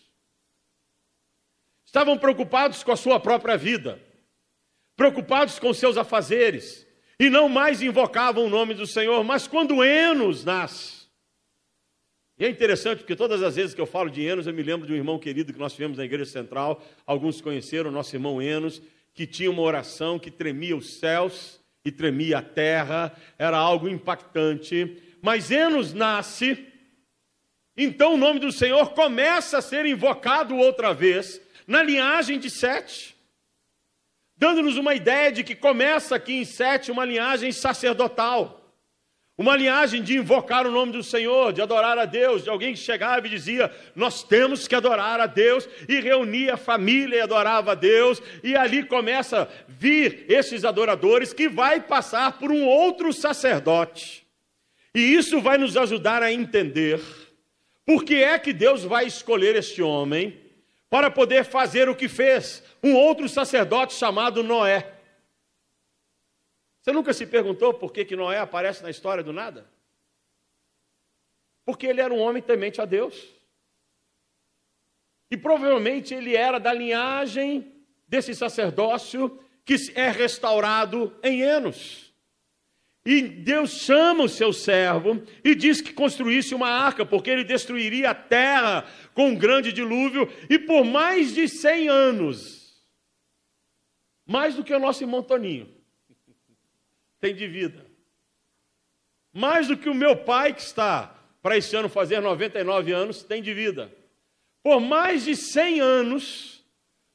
Estavam 1.85 2.17
preocupados 2.17 2.83
com 2.83 2.91
a 2.91 2.97
sua 2.97 3.21
própria 3.21 3.59
vida 3.59 4.01
preocupados 5.01 5.59
com 5.59 5.73
seus 5.73 5.97
afazeres, 5.97 6.87
e 7.19 7.31
não 7.31 7.49
mais 7.49 7.81
invocavam 7.81 8.45
o 8.45 8.51
nome 8.51 8.75
do 8.75 8.87
Senhor. 8.87 9.25
Mas 9.25 9.47
quando 9.47 9.83
Enos 9.83 10.45
nasce, 10.45 11.09
E 12.41 12.45
é 12.45 12.49
interessante 12.49 12.99
porque 12.99 13.15
todas 13.15 13.43
as 13.43 13.57
vezes 13.57 13.75
que 13.75 13.81
eu 13.81 13.87
falo 13.87 14.11
de 14.11 14.23
Enos, 14.23 14.47
eu 14.47 14.53
me 14.53 14.63
lembro 14.63 14.87
de 14.87 14.93
um 14.95 14.97
irmão 14.97 15.19
querido 15.19 15.55
que 15.55 15.59
nós 15.59 15.73
tivemos 15.73 15.97
na 15.97 16.05
igreja 16.05 16.31
central, 16.31 16.83
alguns 17.07 17.41
conheceram, 17.41 17.91
nosso 17.91 18.17
irmão 18.17 18.41
Enos, 18.41 18.83
que 19.15 19.27
tinha 19.27 19.51
uma 19.51 19.63
oração 19.63 20.19
que 20.19 20.31
tremia 20.31 20.77
os 20.77 20.99
céus 20.99 21.61
e 21.83 21.91
tremia 21.91 22.39
a 22.39 22.43
terra, 22.43 23.15
era 23.39 23.57
algo 23.57 23.89
impactante. 23.89 24.99
Mas 25.23 25.51
Enos 25.51 25.95
nasce, 25.95 26.67
então 27.75 28.15
o 28.15 28.19
nome 28.19 28.39
do 28.39 28.53
Senhor 28.53 28.93
começa 28.93 29.59
a 29.59 29.63
ser 29.63 29.87
invocado 29.87 30.57
outra 30.57 30.93
vez, 30.93 31.41
na 31.67 31.83
linhagem 31.83 32.39
de 32.39 32.51
Sete, 32.51 33.10
dando-nos 34.41 34.79
uma 34.79 34.95
ideia 34.95 35.31
de 35.31 35.45
que 35.45 35.55
começa 35.55 36.17
aqui 36.17 36.33
em 36.33 36.47
Sete 36.47 36.91
uma 36.91 37.05
linhagem 37.05 37.53
sacerdotal. 37.53 38.57
Uma 39.37 39.55
linhagem 39.55 40.03
de 40.03 40.17
invocar 40.17 40.67
o 40.67 40.71
nome 40.71 40.93
do 40.93 41.03
Senhor, 41.03 41.53
de 41.53 41.63
adorar 41.63 41.99
a 41.99 42.05
Deus, 42.07 42.43
de 42.43 42.51
alguém 42.51 42.73
que 42.73 42.81
chegava 42.81 43.27
e 43.27 43.31
dizia: 43.31 43.71
Nós 43.95 44.23
temos 44.23 44.67
que 44.67 44.75
adorar 44.75 45.21
a 45.21 45.27
Deus, 45.27 45.69
e 45.89 46.01
reunia 46.01 46.55
a 46.55 46.59
família 46.59 47.17
e 47.17 47.21
adorava 47.21 47.73
a 47.73 47.75
Deus, 47.75 48.23
e 48.43 48.57
ali 48.57 48.85
começa 48.85 49.43
a 49.43 49.49
vir 49.69 50.25
esses 50.29 50.65
adoradores 50.65 51.33
que 51.33 51.49
vai 51.49 51.81
passar 51.81 52.39
por 52.39 52.51
um 52.51 52.67
outro 52.67 53.13
sacerdote. 53.13 54.27
E 54.95 55.01
isso 55.01 55.41
vai 55.41 55.57
nos 55.57 55.77
ajudar 55.77 56.23
a 56.23 56.33
entender 56.33 57.01
por 57.87 58.05
que 58.05 58.17
é 58.17 58.39
que 58.39 58.53
Deus 58.53 58.85
vai 58.85 59.07
escolher 59.07 59.57
este 59.57 59.81
homem 59.81 60.40
para 60.91 61.09
poder 61.09 61.45
fazer 61.45 61.89
o 61.89 61.95
que 61.95 62.09
fez 62.09 62.65
um 62.83 62.97
outro 62.97 63.29
sacerdote 63.29 63.95
chamado 63.95 64.43
Noé. 64.43 64.93
Você 66.83 66.93
nunca 66.93 67.13
se 67.13 67.27
perguntou 67.27 67.73
por 67.73 67.93
que, 67.93 68.05
que 68.05 68.17
Noé 68.17 68.39
aparece 68.39 68.83
na 68.83 68.91
história 68.91 69.23
do 69.23 69.33
nada? 69.33 69.71
Porque 71.65 71.87
ele 71.87 72.01
era 72.01 72.13
um 72.13 72.19
homem 72.19 72.43
temente 72.43 72.81
a 72.81 72.85
Deus. 72.85 73.15
E 75.31 75.37
provavelmente 75.37 76.13
ele 76.13 76.35
era 76.35 76.59
da 76.59 76.73
linhagem 76.73 77.73
desse 78.09 78.35
sacerdócio 78.35 79.39
que 79.65 79.77
é 79.95 80.11
restaurado 80.11 81.17
em 81.23 81.43
Enos. 81.43 82.10
E 83.05 83.23
Deus 83.23 83.71
chama 83.71 84.25
o 84.25 84.29
seu 84.29 84.53
servo 84.53 85.23
e 85.43 85.55
diz 85.55 85.81
que 85.81 85.93
construísse 85.93 86.55
uma 86.55 86.69
arca, 86.69 87.05
porque 87.05 87.31
ele 87.31 87.45
destruiria 87.45 88.11
a 88.11 88.15
terra 88.15 88.87
com 89.15 89.29
um 89.29 89.35
grande 89.35 89.73
dilúvio, 89.73 90.31
e 90.51 90.59
por 90.59 90.85
mais 90.85 91.35
de 91.35 91.49
100 91.49 91.89
anos, 91.89 92.85
mais 94.27 94.55
do 94.55 94.63
que 94.63 94.75
o 94.75 94.79
nosso 94.79 95.03
irmão 95.03 95.23
Toninho, 95.23 95.69
tem 97.19 97.35
de 97.35 97.47
vida. 97.47 97.87
Mais 99.33 99.69
do 99.69 99.77
que 99.77 99.89
o 99.89 99.95
meu 99.95 100.17
pai, 100.17 100.53
que 100.53 100.61
está 100.61 101.15
para 101.43 101.57
esse 101.57 101.75
ano 101.75 101.89
fazer 101.89 102.21
99 102.21 102.93
anos, 102.93 103.23
tem 103.23 103.41
de 103.41 103.55
vida. 103.55 103.91
Por 104.63 104.79
mais 104.79 105.25
de 105.25 105.35
100 105.35 105.81
anos, 105.81 106.65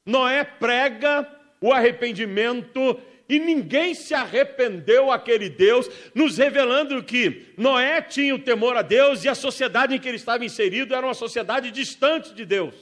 Noé 0.04 0.42
prega 0.42 1.30
o 1.60 1.72
arrependimento 1.72 3.00
e 3.28 3.38
ninguém 3.38 3.94
se 3.94 4.14
arrependeu 4.14 5.10
aquele 5.10 5.48
Deus, 5.48 5.88
nos 6.14 6.38
revelando 6.38 7.02
que 7.02 7.52
Noé 7.56 8.00
tinha 8.02 8.34
o 8.34 8.38
temor 8.38 8.76
a 8.76 8.82
Deus 8.82 9.24
e 9.24 9.28
a 9.28 9.34
sociedade 9.34 9.94
em 9.94 9.98
que 9.98 10.08
ele 10.08 10.16
estava 10.16 10.44
inserido 10.44 10.94
era 10.94 11.06
uma 11.06 11.14
sociedade 11.14 11.70
distante 11.70 12.32
de 12.34 12.44
Deus. 12.44 12.74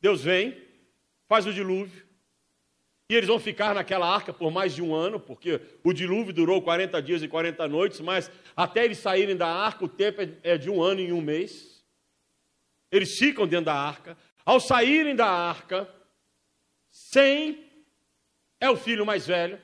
Deus 0.00 0.22
vem, 0.22 0.56
faz 1.28 1.46
o 1.46 1.52
dilúvio, 1.52 2.08
e 3.10 3.14
eles 3.16 3.28
vão 3.28 3.40
ficar 3.40 3.74
naquela 3.74 4.08
arca 4.08 4.32
por 4.32 4.52
mais 4.52 4.72
de 4.72 4.80
um 4.80 4.94
ano, 4.94 5.18
porque 5.18 5.60
o 5.82 5.92
dilúvio 5.92 6.32
durou 6.32 6.62
40 6.62 7.02
dias 7.02 7.22
e 7.24 7.28
40 7.28 7.66
noites, 7.66 7.98
mas 7.98 8.30
até 8.56 8.84
eles 8.84 8.98
saírem 8.98 9.36
da 9.36 9.48
arca, 9.48 9.84
o 9.84 9.88
tempo 9.88 10.20
é, 10.44 10.56
de 10.56 10.70
um 10.70 10.80
ano 10.80 11.00
e 11.00 11.12
um 11.12 11.20
mês. 11.20 11.84
Eles 12.88 13.18
ficam 13.18 13.48
dentro 13.48 13.66
da 13.66 13.74
arca. 13.74 14.16
Ao 14.44 14.60
saírem 14.60 15.16
da 15.16 15.26
arca, 15.26 15.92
Sem 16.92 17.69
é 18.60 18.68
o 18.68 18.76
filho 18.76 19.06
mais 19.06 19.26
velho, 19.26 19.60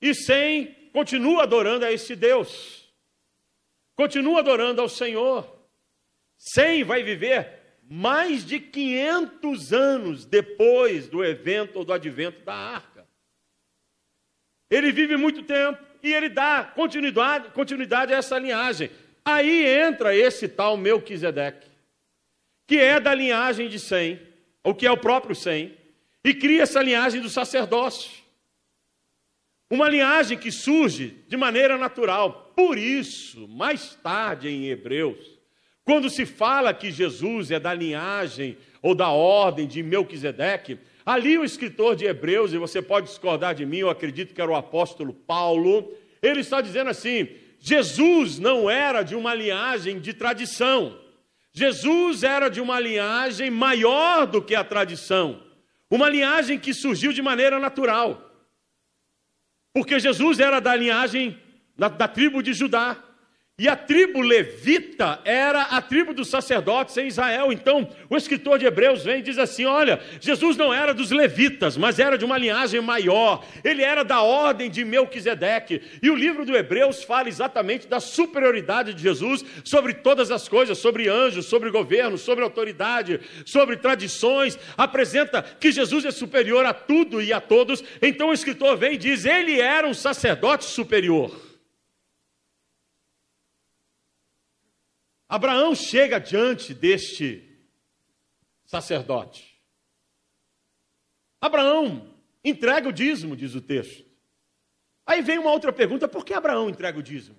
e 0.00 0.14
Sem 0.14 0.90
continua 0.92 1.42
adorando 1.42 1.84
a 1.84 1.92
esse 1.92 2.14
Deus, 2.14 2.88
continua 3.96 4.38
adorando 4.38 4.80
ao 4.80 4.88
Senhor. 4.88 5.58
Sem 6.38 6.84
vai 6.84 7.02
viver 7.02 7.58
mais 7.90 8.44
de 8.44 8.60
500 8.60 9.72
anos 9.72 10.24
depois 10.24 11.08
do 11.08 11.24
evento 11.24 11.78
ou 11.78 11.84
do 11.84 11.92
advento 11.92 12.44
da 12.44 12.54
arca. 12.54 13.06
Ele 14.70 14.92
vive 14.92 15.16
muito 15.16 15.42
tempo 15.42 15.82
e 16.02 16.12
ele 16.12 16.28
dá 16.28 16.64
continuidade, 16.64 17.50
continuidade 17.50 18.12
a 18.12 18.18
essa 18.18 18.38
linhagem. 18.38 18.90
Aí 19.24 19.66
entra 19.66 20.14
esse 20.14 20.46
tal 20.46 20.76
Melquisedeque, 20.76 21.66
que 22.66 22.78
é 22.78 23.00
da 23.00 23.14
linhagem 23.14 23.68
de 23.68 23.78
Sem, 23.78 24.20
ou 24.62 24.74
que 24.74 24.86
é 24.86 24.90
o 24.90 24.96
próprio 24.96 25.34
Sem, 25.34 25.77
e 26.28 26.34
cria 26.34 26.62
essa 26.62 26.82
linhagem 26.82 27.20
do 27.20 27.30
sacerdócio. 27.30 28.10
Uma 29.70 29.88
linhagem 29.88 30.36
que 30.36 30.50
surge 30.50 31.16
de 31.26 31.36
maneira 31.36 31.76
natural. 31.76 32.52
Por 32.54 32.78
isso, 32.78 33.46
mais 33.48 33.94
tarde 34.02 34.48
em 34.48 34.68
Hebreus, 34.68 35.38
quando 35.84 36.10
se 36.10 36.26
fala 36.26 36.74
que 36.74 36.90
Jesus 36.90 37.50
é 37.50 37.58
da 37.58 37.72
linhagem 37.72 38.58
ou 38.82 38.94
da 38.94 39.08
ordem 39.08 39.66
de 39.66 39.82
Melquisedeque, 39.82 40.78
ali 41.04 41.38
o 41.38 41.44
escritor 41.44 41.96
de 41.96 42.04
Hebreus, 42.04 42.52
e 42.52 42.58
você 42.58 42.82
pode 42.82 43.06
discordar 43.06 43.54
de 43.54 43.64
mim, 43.64 43.78
eu 43.78 43.90
acredito 43.90 44.34
que 44.34 44.40
era 44.40 44.50
o 44.50 44.56
apóstolo 44.56 45.12
Paulo, 45.14 45.92
ele 46.22 46.40
está 46.40 46.60
dizendo 46.60 46.90
assim: 46.90 47.28
Jesus 47.58 48.38
não 48.38 48.68
era 48.68 49.02
de 49.02 49.14
uma 49.14 49.34
linhagem 49.34 49.98
de 49.98 50.12
tradição. 50.12 50.98
Jesus 51.52 52.22
era 52.22 52.48
de 52.48 52.60
uma 52.60 52.78
linhagem 52.78 53.50
maior 53.50 54.26
do 54.26 54.42
que 54.42 54.54
a 54.54 54.62
tradição, 54.62 55.42
uma 55.90 56.08
linhagem 56.08 56.58
que 56.58 56.74
surgiu 56.74 57.12
de 57.12 57.22
maneira 57.22 57.58
natural. 57.58 58.24
Porque 59.72 59.98
Jesus 59.98 60.38
era 60.38 60.60
da 60.60 60.74
linhagem 60.74 61.40
da, 61.76 61.88
da 61.88 62.08
tribo 62.08 62.42
de 62.42 62.52
Judá. 62.52 62.96
E 63.60 63.66
a 63.66 63.74
tribo 63.74 64.20
levita 64.20 65.20
era 65.24 65.62
a 65.62 65.82
tribo 65.82 66.14
dos 66.14 66.28
sacerdotes 66.28 66.96
em 66.96 67.08
Israel. 67.08 67.52
Então, 67.52 67.90
o 68.08 68.16
escritor 68.16 68.56
de 68.56 68.64
Hebreus 68.64 69.02
vem 69.02 69.18
e 69.18 69.22
diz 69.22 69.36
assim: 69.36 69.64
olha, 69.64 69.98
Jesus 70.20 70.56
não 70.56 70.72
era 70.72 70.94
dos 70.94 71.10
levitas, 71.10 71.76
mas 71.76 71.98
era 71.98 72.16
de 72.16 72.24
uma 72.24 72.38
linhagem 72.38 72.80
maior. 72.80 73.44
Ele 73.64 73.82
era 73.82 74.04
da 74.04 74.22
ordem 74.22 74.70
de 74.70 74.84
Melquisedeque. 74.84 75.82
E 76.00 76.08
o 76.08 76.14
livro 76.14 76.44
do 76.44 76.56
Hebreus 76.56 77.02
fala 77.02 77.28
exatamente 77.28 77.88
da 77.88 77.98
superioridade 77.98 78.94
de 78.94 79.02
Jesus 79.02 79.44
sobre 79.64 79.92
todas 79.92 80.30
as 80.30 80.48
coisas, 80.48 80.78
sobre 80.78 81.08
anjos, 81.08 81.46
sobre 81.46 81.68
governo, 81.68 82.16
sobre 82.16 82.44
autoridade, 82.44 83.18
sobre 83.44 83.76
tradições. 83.76 84.56
Apresenta 84.76 85.42
que 85.42 85.72
Jesus 85.72 86.04
é 86.04 86.12
superior 86.12 86.64
a 86.64 86.72
tudo 86.72 87.20
e 87.20 87.32
a 87.32 87.40
todos. 87.40 87.82
Então, 88.00 88.28
o 88.28 88.32
escritor 88.32 88.76
vem 88.76 88.92
e 88.92 88.98
diz: 88.98 89.24
ele 89.24 89.60
era 89.60 89.88
um 89.88 89.94
sacerdote 89.94 90.64
superior. 90.64 91.47
Abraão 95.28 95.74
chega 95.74 96.18
diante 96.18 96.72
deste 96.72 97.60
sacerdote. 98.64 99.62
Abraão 101.40 102.14
entrega 102.42 102.88
o 102.88 102.92
dízimo, 102.92 103.36
diz 103.36 103.54
o 103.54 103.60
texto. 103.60 104.08
Aí 105.06 105.20
vem 105.22 105.38
uma 105.38 105.52
outra 105.52 105.72
pergunta: 105.72 106.08
por 106.08 106.24
que 106.24 106.32
Abraão 106.32 106.68
entrega 106.68 106.98
o 106.98 107.02
dízimo? 107.02 107.36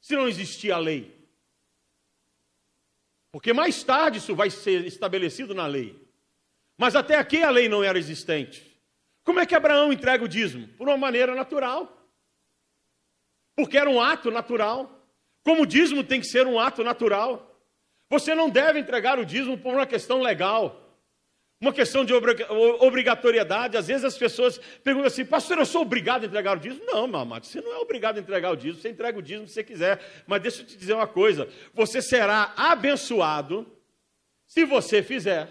Se 0.00 0.16
não 0.16 0.28
existia 0.28 0.74
a 0.74 0.78
lei. 0.78 1.22
Porque 3.30 3.52
mais 3.52 3.82
tarde 3.82 4.18
isso 4.18 4.34
vai 4.34 4.50
ser 4.50 4.84
estabelecido 4.84 5.54
na 5.54 5.66
lei. 5.66 5.98
Mas 6.76 6.94
até 6.94 7.16
aqui 7.16 7.42
a 7.42 7.50
lei 7.50 7.68
não 7.68 7.82
era 7.82 7.98
existente. 7.98 8.80
Como 9.24 9.40
é 9.40 9.46
que 9.46 9.54
Abraão 9.54 9.92
entrega 9.92 10.24
o 10.24 10.28
dízimo? 10.28 10.68
Por 10.76 10.88
uma 10.88 10.96
maneira 10.96 11.34
natural. 11.34 11.96
Porque 13.56 13.78
era 13.78 13.88
um 13.88 14.00
ato 14.00 14.30
natural. 14.30 15.01
Como 15.44 15.62
o 15.62 15.66
dízimo 15.66 16.04
tem 16.04 16.20
que 16.20 16.26
ser 16.26 16.46
um 16.46 16.58
ato 16.58 16.84
natural. 16.84 17.48
Você 18.08 18.34
não 18.34 18.50
deve 18.50 18.78
entregar 18.78 19.18
o 19.18 19.24
dízimo 19.24 19.56
por 19.56 19.74
uma 19.74 19.86
questão 19.86 20.20
legal, 20.20 20.78
uma 21.60 21.72
questão 21.72 22.04
de 22.04 22.12
obrigatoriedade. 22.12 23.76
Às 23.76 23.86
vezes 23.86 24.04
as 24.04 24.18
pessoas 24.18 24.58
perguntam 24.84 25.06
assim, 25.06 25.24
pastor, 25.24 25.58
eu 25.58 25.64
sou 25.64 25.82
obrigado 25.82 26.24
a 26.24 26.26
entregar 26.26 26.56
o 26.56 26.60
dízimo? 26.60 26.84
Não, 26.84 27.06
meu 27.06 27.20
amado, 27.20 27.46
você 27.46 27.60
não 27.60 27.72
é 27.72 27.78
obrigado 27.78 28.18
a 28.18 28.20
entregar 28.20 28.50
o 28.50 28.56
dízimo, 28.56 28.82
você 28.82 28.90
entrega 28.90 29.18
o 29.18 29.22
dízimo 29.22 29.48
se 29.48 29.54
você 29.54 29.64
quiser. 29.64 30.00
Mas 30.26 30.42
deixa 30.42 30.62
eu 30.62 30.66
te 30.66 30.76
dizer 30.76 30.92
uma 30.92 31.06
coisa: 31.06 31.48
você 31.72 32.02
será 32.02 32.52
abençoado 32.56 33.66
se 34.46 34.64
você 34.64 35.02
fizer. 35.02 35.48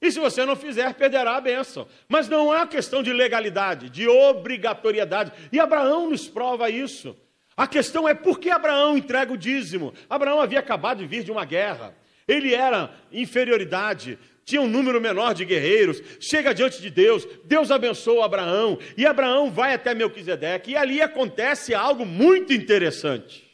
E 0.00 0.12
se 0.12 0.20
você 0.20 0.44
não 0.44 0.54
fizer, 0.54 0.92
perderá 0.94 1.36
a 1.36 1.40
bênção. 1.40 1.88
Mas 2.06 2.28
não 2.28 2.52
é 2.52 2.58
uma 2.58 2.66
questão 2.66 3.02
de 3.02 3.10
legalidade, 3.10 3.88
de 3.88 4.06
obrigatoriedade. 4.06 5.32
E 5.50 5.58
Abraão 5.58 6.10
nos 6.10 6.28
prova 6.28 6.68
isso. 6.68 7.16
A 7.56 7.66
questão 7.66 8.08
é 8.08 8.14
por 8.14 8.38
que 8.38 8.50
Abraão 8.50 8.96
entrega 8.96 9.32
o 9.32 9.38
dízimo? 9.38 9.94
Abraão 10.10 10.40
havia 10.40 10.58
acabado 10.58 10.98
de 10.98 11.06
vir 11.06 11.22
de 11.22 11.30
uma 11.30 11.44
guerra. 11.44 11.96
Ele 12.26 12.54
era 12.54 12.92
inferioridade, 13.12 14.18
tinha 14.44 14.60
um 14.60 14.68
número 14.68 15.00
menor 15.00 15.34
de 15.34 15.44
guerreiros, 15.44 16.02
chega 16.20 16.54
diante 16.54 16.80
de 16.80 16.90
Deus, 16.90 17.26
Deus 17.44 17.70
abençoa 17.70 18.24
Abraão, 18.24 18.78
e 18.96 19.06
Abraão 19.06 19.50
vai 19.50 19.74
até 19.74 19.94
Melquisedeque, 19.94 20.72
e 20.72 20.76
ali 20.76 21.00
acontece 21.00 21.74
algo 21.74 22.04
muito 22.04 22.52
interessante. 22.52 23.44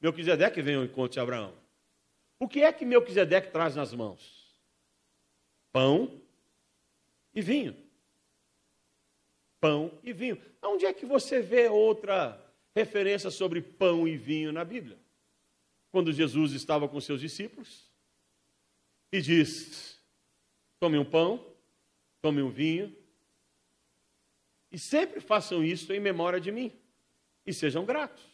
Melquisedeque 0.00 0.62
vem 0.62 0.76
ao 0.76 0.84
encontro 0.84 1.12
de 1.12 1.20
Abraão. 1.20 1.54
O 2.38 2.48
que 2.48 2.62
é 2.62 2.72
que 2.72 2.86
Melquisedeque 2.86 3.50
traz 3.50 3.76
nas 3.76 3.92
mãos? 3.92 4.56
Pão 5.72 6.20
e 7.34 7.42
vinho. 7.42 7.76
Pão 9.60 9.92
e 10.02 10.12
vinho. 10.12 10.40
Onde 10.62 10.86
é 10.86 10.92
que 10.92 11.04
você 11.04 11.40
vê 11.40 11.68
outra 11.68 12.49
referência 12.74 13.30
sobre 13.30 13.60
pão 13.60 14.06
e 14.06 14.16
vinho 14.16 14.52
na 14.52 14.64
Bíblia? 14.64 14.98
Quando 15.90 16.12
Jesus 16.12 16.52
estava 16.52 16.88
com 16.88 17.00
seus 17.00 17.20
discípulos 17.20 17.90
e 19.12 19.20
diz: 19.20 20.00
Tome 20.78 20.98
um 20.98 21.04
pão, 21.04 21.44
tome 22.22 22.42
um 22.42 22.50
vinho, 22.50 22.96
e 24.70 24.78
sempre 24.78 25.20
façam 25.20 25.64
isso 25.64 25.92
em 25.92 26.00
memória 26.00 26.40
de 26.40 26.52
mim, 26.52 26.72
e 27.44 27.52
sejam 27.52 27.84
gratos, 27.84 28.24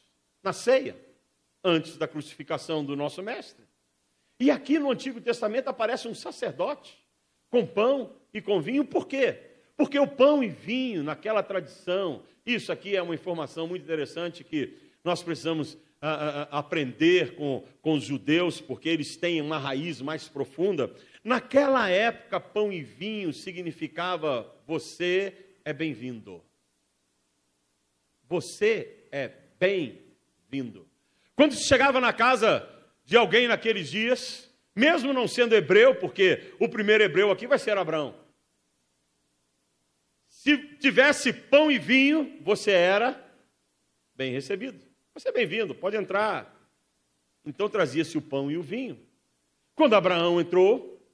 na 0.42 0.53
ceia, 0.53 0.96
antes 1.64 1.96
da 1.96 2.07
crucificação 2.07 2.85
do 2.85 2.94
nosso 2.94 3.22
Mestre. 3.22 3.64
E 4.38 4.51
aqui 4.51 4.79
no 4.79 4.90
Antigo 4.90 5.20
Testamento 5.20 5.68
aparece 5.68 6.07
um 6.07 6.14
sacerdote 6.14 7.03
com 7.49 7.66
pão 7.66 8.14
e 8.35 8.42
com 8.42 8.61
vinho, 8.61 8.85
por 8.85 9.07
quê? 9.07 9.56
Porque 9.77 9.99
o 9.99 10.07
pão 10.07 10.43
e 10.43 10.49
vinho, 10.49 11.03
naquela 11.03 11.43
tradição, 11.43 12.23
isso 12.45 12.73
aqui 12.73 12.97
é 12.97 13.03
uma 13.03 13.15
informação 13.15 13.67
muito 13.67 13.83
interessante 13.83 14.43
que 14.43 14.75
nós 15.05 15.23
precisamos 15.23 15.77
a, 16.01 16.09
a, 16.09 16.43
a 16.43 16.59
aprender 16.59 17.35
com, 17.35 17.65
com 17.83 17.95
os 17.95 18.05
judeus, 18.05 18.61
porque 18.61 18.89
eles 18.89 19.17
têm 19.17 19.41
uma 19.41 19.59
raiz 19.59 20.01
mais 20.01 20.29
profunda. 20.29 20.91
Naquela 21.23 21.89
época, 21.91 22.41
pão 22.41 22.73
e 22.73 22.83
vinho 22.83 23.33
significava 23.33 24.51
você 24.67 25.35
é 25.65 25.73
bem-vindo. 25.73 26.43
Você 28.29 29.05
é 29.12 29.31
bem-vindo. 29.59 30.87
Quando 31.35 31.55
se 31.55 31.65
chegava 31.65 32.01
na 32.01 32.12
casa 32.12 32.69
de 33.05 33.17
alguém 33.17 33.47
naqueles 33.47 33.91
dias, 33.91 34.51
mesmo 34.75 35.12
não 35.12 35.29
sendo 35.29 35.55
hebreu, 35.55 35.95
porque 35.95 36.55
o 36.59 36.69
primeiro 36.69 37.05
hebreu 37.05 37.31
aqui 37.31 37.47
vai 37.47 37.59
ser 37.59 37.77
Abraão. 37.77 38.26
Se 40.46 40.56
tivesse 40.78 41.32
pão 41.32 41.72
e 41.72 41.76
vinho, 41.76 42.38
você 42.40 42.70
era 42.70 43.20
bem 44.14 44.30
recebido. 44.30 44.80
Você 45.12 45.30
é 45.30 45.32
bem-vindo, 45.32 45.74
pode 45.74 45.96
entrar. 45.96 46.54
Então 47.44 47.68
trazia-se 47.68 48.16
o 48.16 48.22
pão 48.22 48.48
e 48.48 48.56
o 48.56 48.62
vinho. 48.62 48.96
Quando 49.74 49.96
Abraão 49.96 50.40
entrou, 50.40 51.04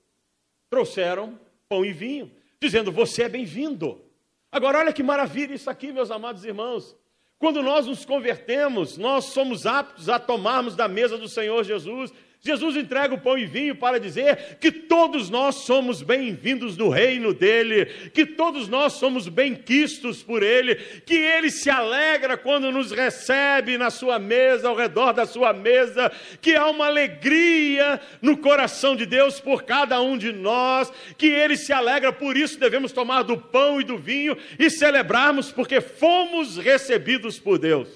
trouxeram 0.68 1.40
pão 1.66 1.82
e 1.82 1.94
vinho, 1.94 2.30
dizendo: 2.60 2.92
Você 2.92 3.22
é 3.22 3.28
bem-vindo. 3.30 4.04
Agora, 4.50 4.80
olha 4.80 4.92
que 4.92 5.02
maravilha 5.02 5.54
isso 5.54 5.70
aqui, 5.70 5.92
meus 5.92 6.10
amados 6.10 6.44
irmãos. 6.44 6.94
Quando 7.38 7.62
nós 7.62 7.86
nos 7.86 8.04
convertemos, 8.04 8.98
nós 8.98 9.24
somos 9.24 9.64
aptos 9.64 10.10
a 10.10 10.18
tomarmos 10.18 10.76
da 10.76 10.88
mesa 10.88 11.16
do 11.16 11.26
Senhor 11.26 11.64
Jesus 11.64 12.12
Jesus 12.44 12.74
entrega 12.74 13.14
o 13.14 13.20
pão 13.20 13.38
e 13.38 13.46
vinho 13.46 13.76
para 13.76 14.00
dizer 14.00 14.56
que 14.58 14.72
todos 14.72 15.30
nós 15.30 15.54
somos 15.54 16.02
bem-vindos 16.02 16.76
no 16.76 16.88
reino 16.88 17.32
dele, 17.32 17.86
que 18.10 18.26
todos 18.26 18.68
nós 18.68 18.94
somos 18.94 19.28
bem-quistos 19.28 20.24
por 20.24 20.42
ele, 20.42 20.74
que 20.74 21.14
ele 21.14 21.52
se 21.52 21.70
alegra 21.70 22.36
quando 22.36 22.72
nos 22.72 22.90
recebe 22.90 23.78
na 23.78 23.90
sua 23.90 24.18
mesa, 24.18 24.68
ao 24.68 24.74
redor 24.74 25.12
da 25.12 25.24
sua 25.24 25.52
mesa, 25.52 26.10
que 26.40 26.56
há 26.56 26.68
uma 26.68 26.86
alegria 26.86 28.00
no 28.20 28.36
coração 28.36 28.96
de 28.96 29.06
Deus 29.06 29.38
por 29.38 29.62
cada 29.62 30.00
um 30.00 30.18
de 30.18 30.32
nós, 30.32 30.92
que 31.16 31.28
ele 31.28 31.56
se 31.56 31.72
alegra, 31.72 32.12
por 32.12 32.36
isso 32.36 32.58
devemos 32.58 32.90
tomar 32.90 33.22
do 33.22 33.38
pão 33.38 33.80
e 33.80 33.84
do 33.84 33.96
vinho 33.96 34.36
e 34.58 34.68
celebrarmos 34.68 35.52
porque 35.52 35.80
fomos 35.80 36.56
recebidos 36.56 37.38
por 37.38 37.56
Deus. 37.56 37.88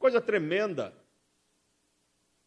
Coisa 0.00 0.20
tremenda. 0.20 1.05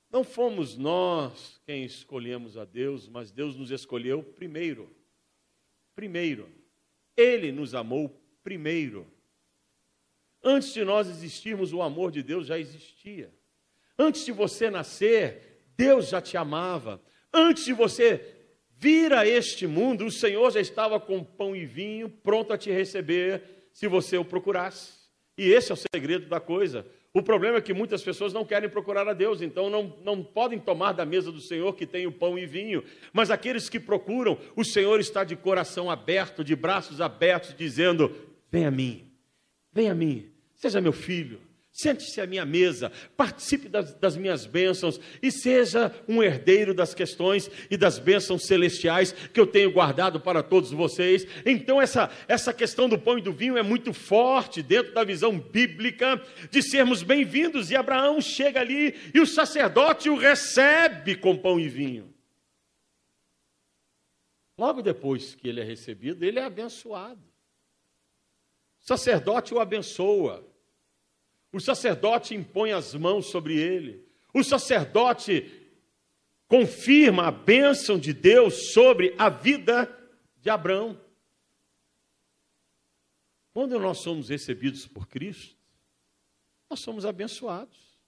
Não 0.09 0.23
fomos 0.23 0.75
nós 0.75 1.61
quem 1.65 1.83
escolhemos 1.85 2.57
a 2.57 2.65
Deus, 2.65 3.07
mas 3.07 3.31
Deus 3.31 3.55
nos 3.55 3.69
escolheu 3.69 4.23
primeiro. 4.23 4.89
Primeiro. 5.95 6.49
Ele 7.15 7.51
nos 7.51 7.75
amou 7.75 8.09
primeiro. 8.43 9.05
Antes 10.43 10.73
de 10.73 10.83
nós 10.83 11.07
existirmos, 11.07 11.73
o 11.73 11.81
amor 11.81 12.11
de 12.11 12.23
Deus 12.23 12.47
já 12.47 12.57
existia. 12.57 13.31
Antes 13.97 14.25
de 14.25 14.31
você 14.31 14.69
nascer, 14.69 15.65
Deus 15.75 16.09
já 16.09 16.21
te 16.21 16.37
amava. 16.37 17.01
Antes 17.31 17.65
de 17.65 17.73
você 17.73 18.35
vir 18.77 19.13
a 19.13 19.27
este 19.27 19.67
mundo, 19.67 20.05
o 20.05 20.11
Senhor 20.11 20.49
já 20.51 20.61
estava 20.61 20.99
com 20.99 21.23
pão 21.23 21.55
e 21.55 21.65
vinho 21.65 22.09
pronto 22.09 22.53
a 22.53 22.57
te 22.57 22.71
receber, 22.71 23.69
se 23.73 23.87
você 23.87 24.17
o 24.17 24.25
procurasse. 24.25 24.93
E 25.37 25.51
esse 25.51 25.71
é 25.71 25.75
o 25.75 25.77
segredo 25.77 26.27
da 26.27 26.39
coisa. 26.39 26.85
O 27.11 27.23
problema 27.23 27.57
é 27.57 27.61
que 27.61 27.73
muitas 27.73 28.03
pessoas 28.03 28.33
não 28.33 28.45
querem 28.45 28.69
procurar 28.69 29.07
a 29.07 29.13
Deus, 29.13 29.41
então 29.41 29.69
não, 29.69 29.97
não 30.03 30.23
podem 30.23 30.59
tomar 30.59 30.91
da 30.91 31.05
mesa 31.05 31.31
do 31.31 31.41
Senhor 31.41 31.75
que 31.75 31.85
tem 31.85 32.05
o 32.05 32.11
pão 32.11 32.37
e 32.37 32.45
vinho. 32.45 32.83
Mas 33.11 33.31
aqueles 33.31 33.67
que 33.67 33.79
procuram, 33.79 34.37
o 34.55 34.63
Senhor 34.63 34.99
está 34.99 35.23
de 35.23 35.35
coração 35.35 35.89
aberto, 35.89 36.43
de 36.43 36.55
braços 36.55 37.01
abertos, 37.01 37.55
dizendo: 37.57 38.15
Vem 38.51 38.65
a 38.65 38.71
mim, 38.71 39.11
vem 39.73 39.89
a 39.89 39.95
mim, 39.95 40.31
seja 40.53 40.79
meu 40.79 40.93
filho, 40.93 41.41
Sente-se 41.71 42.19
à 42.19 42.25
minha 42.25 42.45
mesa, 42.45 42.91
participe 43.15 43.69
das, 43.69 43.93
das, 43.93 44.17
minhas 44.17 44.45
bênçãos 44.45 44.99
e 45.21 45.31
seja 45.31 45.95
um 46.07 46.21
herdeiro 46.21 46.73
das 46.73 46.95
questões 46.95 47.49
e 47.69 47.77
das 47.77 47.99
bênçãos 47.99 48.45
celestiais 48.45 49.11
que 49.11 49.39
eu 49.39 49.45
tenho 49.45 49.71
guardado 49.71 50.19
para 50.19 50.41
todos 50.41 50.71
vocês. 50.71 51.25
Então, 51.45 51.81
essa, 51.81 52.09
essa 52.27 52.51
questão 52.53 52.89
do 52.89 52.97
pão 52.97 53.19
e 53.19 53.21
do 53.21 53.31
vinho 53.31 53.55
é 53.55 53.61
muito 53.61 53.93
forte 53.93 54.63
dentro 54.63 54.93
da 54.93 55.03
visão 55.03 55.39
bíblica 55.39 56.21
de 56.49 56.61
sermos 56.61 57.03
bem-vindos. 57.03 57.69
E 57.69 57.75
Abraão 57.75 58.19
chega 58.19 58.59
ali 58.59 58.95
e 59.13 59.19
o 59.19 59.27
sacerdote 59.27 60.09
o 60.09 60.17
recebe 60.17 61.15
com 61.15 61.37
pão 61.37 61.59
e 61.59 61.69
vinho. 61.69 62.13
Logo 64.57 64.81
depois 64.81 65.35
que 65.35 65.47
ele 65.47 65.61
é 65.61 65.63
recebido, 65.63 66.25
ele 66.25 66.39
é 66.39 66.43
abençoado. 66.43 67.23
O 68.81 68.87
sacerdote 68.87 69.53
o 69.53 69.59
abençoa. 69.59 70.48
O 71.51 71.59
sacerdote 71.59 72.35
impõe 72.35 72.71
as 72.71 72.93
mãos 72.93 73.27
sobre 73.27 73.57
ele. 73.57 74.05
O 74.33 74.43
sacerdote 74.43 75.51
confirma 76.47 77.27
a 77.27 77.31
bênção 77.31 77.97
de 77.97 78.13
Deus 78.13 78.71
sobre 78.71 79.15
a 79.17 79.29
vida 79.29 79.89
de 80.37 80.49
Abraão. 80.49 80.99
Quando 83.53 83.79
nós 83.79 83.99
somos 83.99 84.29
recebidos 84.29 84.85
por 84.85 85.07
Cristo, 85.07 85.55
nós 86.69 86.79
somos 86.79 87.05
abençoados. 87.05 87.99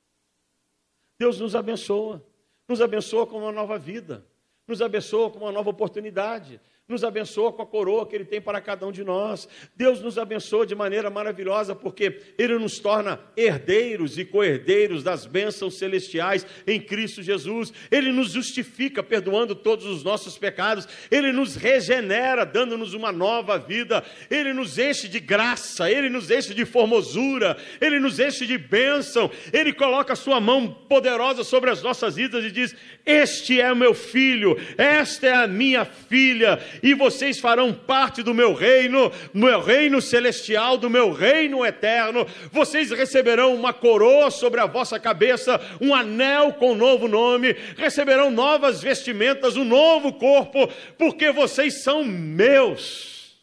Deus 1.18 1.40
nos 1.40 1.56
abençoa, 1.56 2.26
nos 2.68 2.82
abençoa 2.82 3.28
com 3.28 3.38
uma 3.40 3.52
nova 3.52 3.78
vida, 3.78 4.26
nos 4.68 4.82
abençoa 4.82 5.30
com 5.30 5.40
uma 5.40 5.52
nova 5.52 5.70
oportunidade, 5.70 6.60
nos 6.92 7.04
abençoa 7.04 7.52
com 7.52 7.62
a 7.62 7.66
coroa 7.66 8.06
que 8.06 8.16
Ele 8.16 8.26
tem 8.26 8.40
para 8.40 8.62
cada 8.62 8.86
um 8.86 8.92
de 8.92 9.04
nós. 9.04 9.48
Deus 9.76 10.02
nos 10.02 10.18
abençoa 10.18 10.66
de 10.66 10.76
maneira 10.76 11.10
maravilhosa, 11.10 11.74
porque 11.74 12.20
Ele 12.38 12.60
nos 12.60 12.78
torna 12.78 13.20
herdeiros 13.36 14.18
e 14.18 14.26
co-herdeiros 14.26 15.02
das 15.02 15.26
bênçãos 15.26 15.78
celestiais 15.78 16.46
em 16.68 16.80
Cristo 16.80 17.24
Jesus. 17.24 17.74
Ele 17.90 18.12
nos 18.12 18.32
justifica, 18.32 19.02
perdoando 19.02 19.56
todos 19.56 19.86
os 19.86 20.04
nossos 20.04 20.38
pecados. 20.38 20.88
Ele 21.10 21.32
nos 21.32 21.56
regenera, 21.56 22.46
dando-nos 22.46 22.94
uma 22.94 23.12
nova 23.12 23.58
vida. 23.58 24.04
Ele 24.30 24.54
nos 24.54 24.78
enche 24.78 25.08
de 25.08 25.20
graça, 25.20 25.90
Ele 25.90 26.10
nos 26.10 26.30
enche 26.30 26.54
de 26.54 26.66
formosura, 26.66 27.58
Ele 27.80 28.00
nos 28.00 28.20
enche 28.20 28.46
de 28.46 28.58
bênção. 28.58 29.32
Ele 29.52 29.74
coloca 29.74 30.14
a 30.14 30.16
Sua 30.16 30.40
mão 30.40 30.68
poderosa 30.68 31.44
sobre 31.44 31.70
as 31.70 31.82
nossas 31.82 32.18
vidas 32.18 32.44
e 32.44 32.52
diz: 32.52 32.76
Este 33.06 33.60
é 33.60 33.72
o 33.72 33.76
meu 33.76 33.94
filho, 33.94 34.58
esta 34.78 35.28
é 35.28 35.34
a 35.34 35.48
minha 35.48 35.86
filha 35.86 36.60
e 36.82 36.94
vocês 36.94 37.40
farão 37.40 37.74
parte 37.74 38.24
do 38.24 38.34
meu 38.34 38.54
reino, 38.54 39.10
do 39.34 39.40
meu 39.40 39.62
reino 39.62 40.02
celestial, 40.02 40.78
do 40.78 40.90
meu 40.90 41.12
reino 41.12 41.66
eterno. 41.66 42.26
Vocês 42.52 42.92
receberão 42.92 43.54
uma 43.54 43.74
coroa 43.74 44.32
sobre 44.32 44.60
a 44.60 44.66
vossa 44.66 45.00
cabeça, 45.00 45.60
um 45.80 45.94
anel 45.94 46.54
com 46.54 46.76
novo 46.76 47.08
nome, 47.08 47.54
receberão 47.78 48.32
novas 48.32 48.82
vestimentas, 48.82 49.56
um 49.56 49.66
novo 49.66 50.14
corpo, 50.14 50.68
porque 50.98 51.32
vocês 51.32 51.84
são 51.84 52.04
meus. 52.04 53.40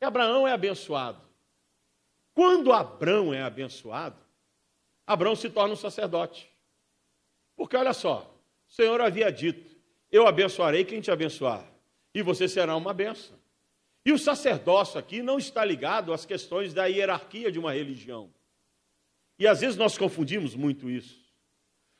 E 0.00 0.04
Abraão 0.04 0.46
é 0.46 0.52
abençoado. 0.52 1.20
Quando 2.34 2.72
Abraão 2.72 3.34
é 3.34 3.42
abençoado, 3.42 4.16
Abraão 5.06 5.34
se 5.34 5.50
torna 5.50 5.72
um 5.72 5.76
sacerdote. 5.76 6.48
Porque 7.56 7.76
olha 7.76 7.92
só, 7.92 8.32
o 8.68 8.72
Senhor 8.72 9.00
havia 9.00 9.32
dito: 9.32 9.67
eu 10.10 10.26
abençoarei 10.26 10.84
quem 10.84 11.00
te 11.00 11.10
abençoar, 11.10 11.64
e 12.14 12.22
você 12.22 12.48
será 12.48 12.76
uma 12.76 12.94
benção. 12.94 13.38
E 14.04 14.12
o 14.12 14.18
sacerdócio 14.18 14.98
aqui 14.98 15.22
não 15.22 15.38
está 15.38 15.64
ligado 15.64 16.12
às 16.12 16.24
questões 16.24 16.72
da 16.72 16.86
hierarquia 16.86 17.52
de 17.52 17.58
uma 17.58 17.72
religião. 17.72 18.32
E 19.38 19.46
às 19.46 19.60
vezes 19.60 19.76
nós 19.76 19.98
confundimos 19.98 20.54
muito 20.54 20.88
isso. 20.88 21.20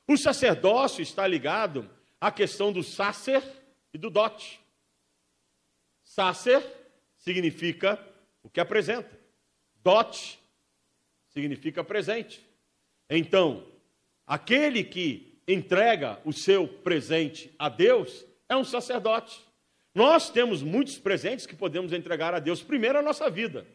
O 0.06 0.16
sacerdócio 0.16 1.02
está 1.02 1.26
ligado 1.26 1.88
à 2.20 2.32
questão 2.32 2.72
do 2.72 2.82
sacer 2.82 3.42
e 3.92 3.98
do 3.98 4.08
dote. 4.08 4.58
Sacer 6.02 6.64
significa 7.18 8.02
o 8.42 8.48
que 8.48 8.60
apresenta, 8.60 9.18
dote 9.82 10.38
significa 11.28 11.84
presente. 11.84 12.42
Então, 13.10 13.66
aquele 14.26 14.82
que 14.82 15.27
entrega 15.48 16.20
o 16.24 16.32
seu 16.32 16.68
presente 16.68 17.50
a 17.58 17.70
Deus 17.70 18.26
é 18.48 18.54
um 18.54 18.62
sacerdote. 18.62 19.40
Nós 19.94 20.30
temos 20.30 20.62
muitos 20.62 20.98
presentes 20.98 21.46
que 21.46 21.56
podemos 21.56 21.92
entregar 21.92 22.34
a 22.34 22.38
Deus. 22.38 22.62
Primeiro, 22.62 22.98
a 22.98 23.02
nossa 23.02 23.30
vida, 23.30 23.66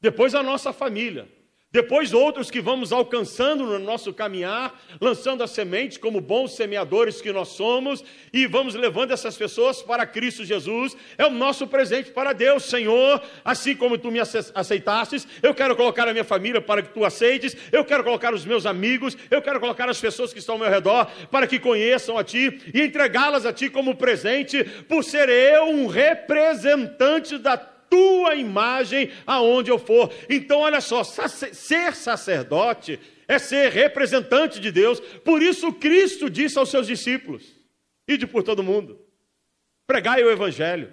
depois, 0.00 0.34
a 0.34 0.42
nossa 0.42 0.72
família, 0.72 1.28
depois, 1.72 2.12
outros 2.12 2.50
que 2.50 2.60
vamos 2.60 2.92
alcançando 2.92 3.64
no 3.64 3.78
nosso 3.78 4.12
caminhar, 4.12 4.78
lançando 5.00 5.42
a 5.42 5.46
semente 5.46 5.98
como 5.98 6.20
bons 6.20 6.54
semeadores 6.54 7.22
que 7.22 7.32
nós 7.32 7.48
somos, 7.48 8.04
e 8.30 8.46
vamos 8.46 8.74
levando 8.74 9.10
essas 9.10 9.38
pessoas 9.38 9.80
para 9.80 10.04
Cristo 10.04 10.44
Jesus. 10.44 10.94
É 11.16 11.24
o 11.24 11.30
nosso 11.30 11.66
presente 11.66 12.10
para 12.10 12.34
Deus, 12.34 12.64
Senhor. 12.64 13.22
Assim 13.42 13.74
como 13.74 13.96
tu 13.96 14.10
me 14.10 14.20
aceitastes, 14.20 15.26
eu 15.42 15.54
quero 15.54 15.74
colocar 15.74 16.06
a 16.06 16.12
minha 16.12 16.24
família 16.24 16.60
para 16.60 16.82
que 16.82 16.92
tu 16.92 17.06
aceites, 17.06 17.56
eu 17.72 17.86
quero 17.86 18.04
colocar 18.04 18.34
os 18.34 18.44
meus 18.44 18.66
amigos, 18.66 19.16
eu 19.30 19.40
quero 19.40 19.58
colocar 19.58 19.88
as 19.88 19.98
pessoas 19.98 20.30
que 20.30 20.40
estão 20.40 20.56
ao 20.56 20.58
meu 20.58 20.68
redor 20.68 21.10
para 21.30 21.46
que 21.46 21.58
conheçam 21.58 22.18
a 22.18 22.24
ti 22.24 22.60
e 22.74 22.82
entregá-las 22.82 23.46
a 23.46 23.52
ti 23.52 23.70
como 23.70 23.96
presente, 23.96 24.62
por 24.62 25.02
ser 25.02 25.30
eu 25.30 25.64
um 25.64 25.86
representante 25.86 27.38
da 27.38 27.71
tua 27.92 28.34
imagem 28.34 29.12
aonde 29.26 29.70
eu 29.70 29.78
for. 29.78 30.10
Então, 30.26 30.60
olha 30.60 30.80
só, 30.80 31.04
ser 31.04 31.94
sacerdote 31.94 32.98
é 33.28 33.38
ser 33.38 33.70
representante 33.70 34.58
de 34.58 34.72
Deus. 34.72 34.98
Por 34.98 35.42
isso, 35.42 35.70
Cristo 35.74 36.30
disse 36.30 36.58
aos 36.58 36.70
seus 36.70 36.86
discípulos: 36.86 37.44
ide 38.08 38.26
por 38.26 38.42
todo 38.42 38.62
mundo, 38.62 38.98
pregai 39.86 40.24
o 40.24 40.30
Evangelho, 40.30 40.90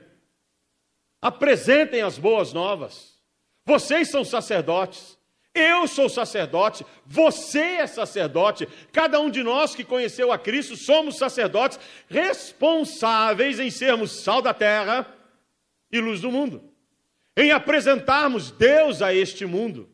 apresentem 1.21 2.01
as 2.01 2.17
boas 2.17 2.51
novas. 2.51 3.17
Vocês 3.65 4.09
são 4.09 4.25
sacerdotes. 4.25 5.17
Eu 5.55 5.87
sou 5.87 6.07
sacerdote, 6.07 6.85
você 7.05 7.59
é 7.59 7.87
sacerdote, 7.87 8.67
cada 8.91 9.19
um 9.19 9.31
de 9.31 9.41
nós 9.41 9.73
que 9.73 9.83
conheceu 9.83 10.31
a 10.31 10.37
Cristo 10.37 10.77
somos 10.77 11.17
sacerdotes 11.17 11.79
responsáveis 12.07 13.59
em 13.59 13.71
sermos 13.71 14.23
sal 14.23 14.43
da 14.43 14.53
terra 14.53 15.11
e 15.91 15.99
luz 15.99 16.21
do 16.21 16.31
mundo 16.31 16.68
em 17.39 17.51
apresentarmos 17.51 18.51
Deus 18.51 19.01
a 19.01 19.13
este 19.13 19.45
mundo, 19.45 19.89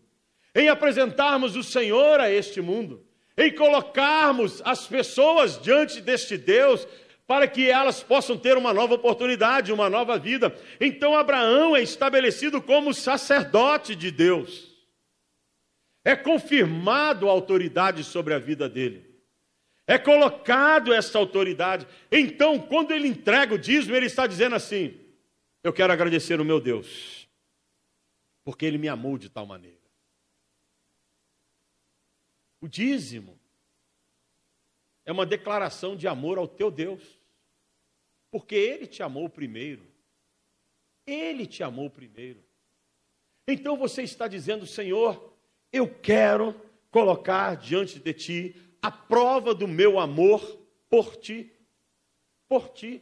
em 0.56 0.68
apresentarmos 0.68 1.56
o 1.56 1.62
Senhor 1.62 2.20
a 2.20 2.28
este 2.28 2.60
mundo, 2.60 3.06
em 3.38 3.54
colocarmos 3.54 4.64
as 4.66 4.88
pessoas 4.88 5.62
diante 5.62 6.02
deste 6.02 6.40
Deus 6.40 6.88
para 7.28 7.48
que 7.48 7.70
elas 7.70 8.02
possam 8.02 8.36
ter 8.36 8.58
uma 8.58 8.74
nova 8.74 8.96
oportunidade, 8.96 9.72
uma 9.72 9.92
nova 9.92 10.18
vida. 10.18 10.56
Então 10.82 11.16
Abraão 11.16 11.76
é 11.76 11.84
estabelecido 11.84 12.60
como 12.60 12.96
sacerdote 12.96 13.96
de 13.96 14.10
Deus. 14.10 14.74
É 16.04 16.16
confirmado 16.16 17.30
a 17.30 17.32
autoridade 17.32 18.04
sobre 18.04 18.34
a 18.34 18.40
vida 18.40 18.68
dele. 18.68 19.06
É 19.86 20.00
colocado 20.00 20.92
essa 20.92 21.20
autoridade. 21.20 21.86
Então, 22.12 22.58
quando 22.58 22.92
ele 22.92 23.08
entrega 23.08 23.54
o 23.54 23.60
dízimo, 23.60 23.96
ele 23.96 24.08
está 24.08 24.26
dizendo 24.26 24.56
assim: 24.56 24.96
Eu 25.64 25.72
quero 25.72 25.94
agradecer 25.94 26.42
o 26.42 26.46
meu 26.46 26.60
Deus 26.60 27.15
porque 28.46 28.64
ele 28.64 28.78
me 28.78 28.88
amou 28.88 29.18
de 29.18 29.28
tal 29.28 29.46
maneira. 29.46 29.82
O 32.62 32.68
dízimo 32.68 33.38
é 35.04 35.12
uma 35.12 35.26
declaração 35.26 35.96
de 35.96 36.08
amor 36.08 36.38
ao 36.38 36.48
teu 36.48 36.70
Deus, 36.70 37.20
porque 38.32 38.56
ele 38.56 38.86
te 38.86 39.02
amou 39.02 39.28
primeiro. 39.28 39.86
Ele 41.08 41.46
te 41.48 41.64
amou 41.64 41.90
primeiro. 41.90 42.44
Então 43.48 43.78
você 43.78 44.04
está 44.04 44.28
dizendo, 44.28 44.66
Senhor, 44.66 45.34
eu 45.72 45.92
quero 45.94 46.60
colocar 46.92 47.56
diante 47.56 48.00
de 48.00 48.14
ti 48.14 48.56
a 48.82 48.92
prova 48.92 49.56
do 49.56 49.68
meu 49.68 50.00
amor 50.00 50.42
por 50.88 51.16
ti. 51.18 51.52
Por 52.48 52.70
ti. 52.70 53.02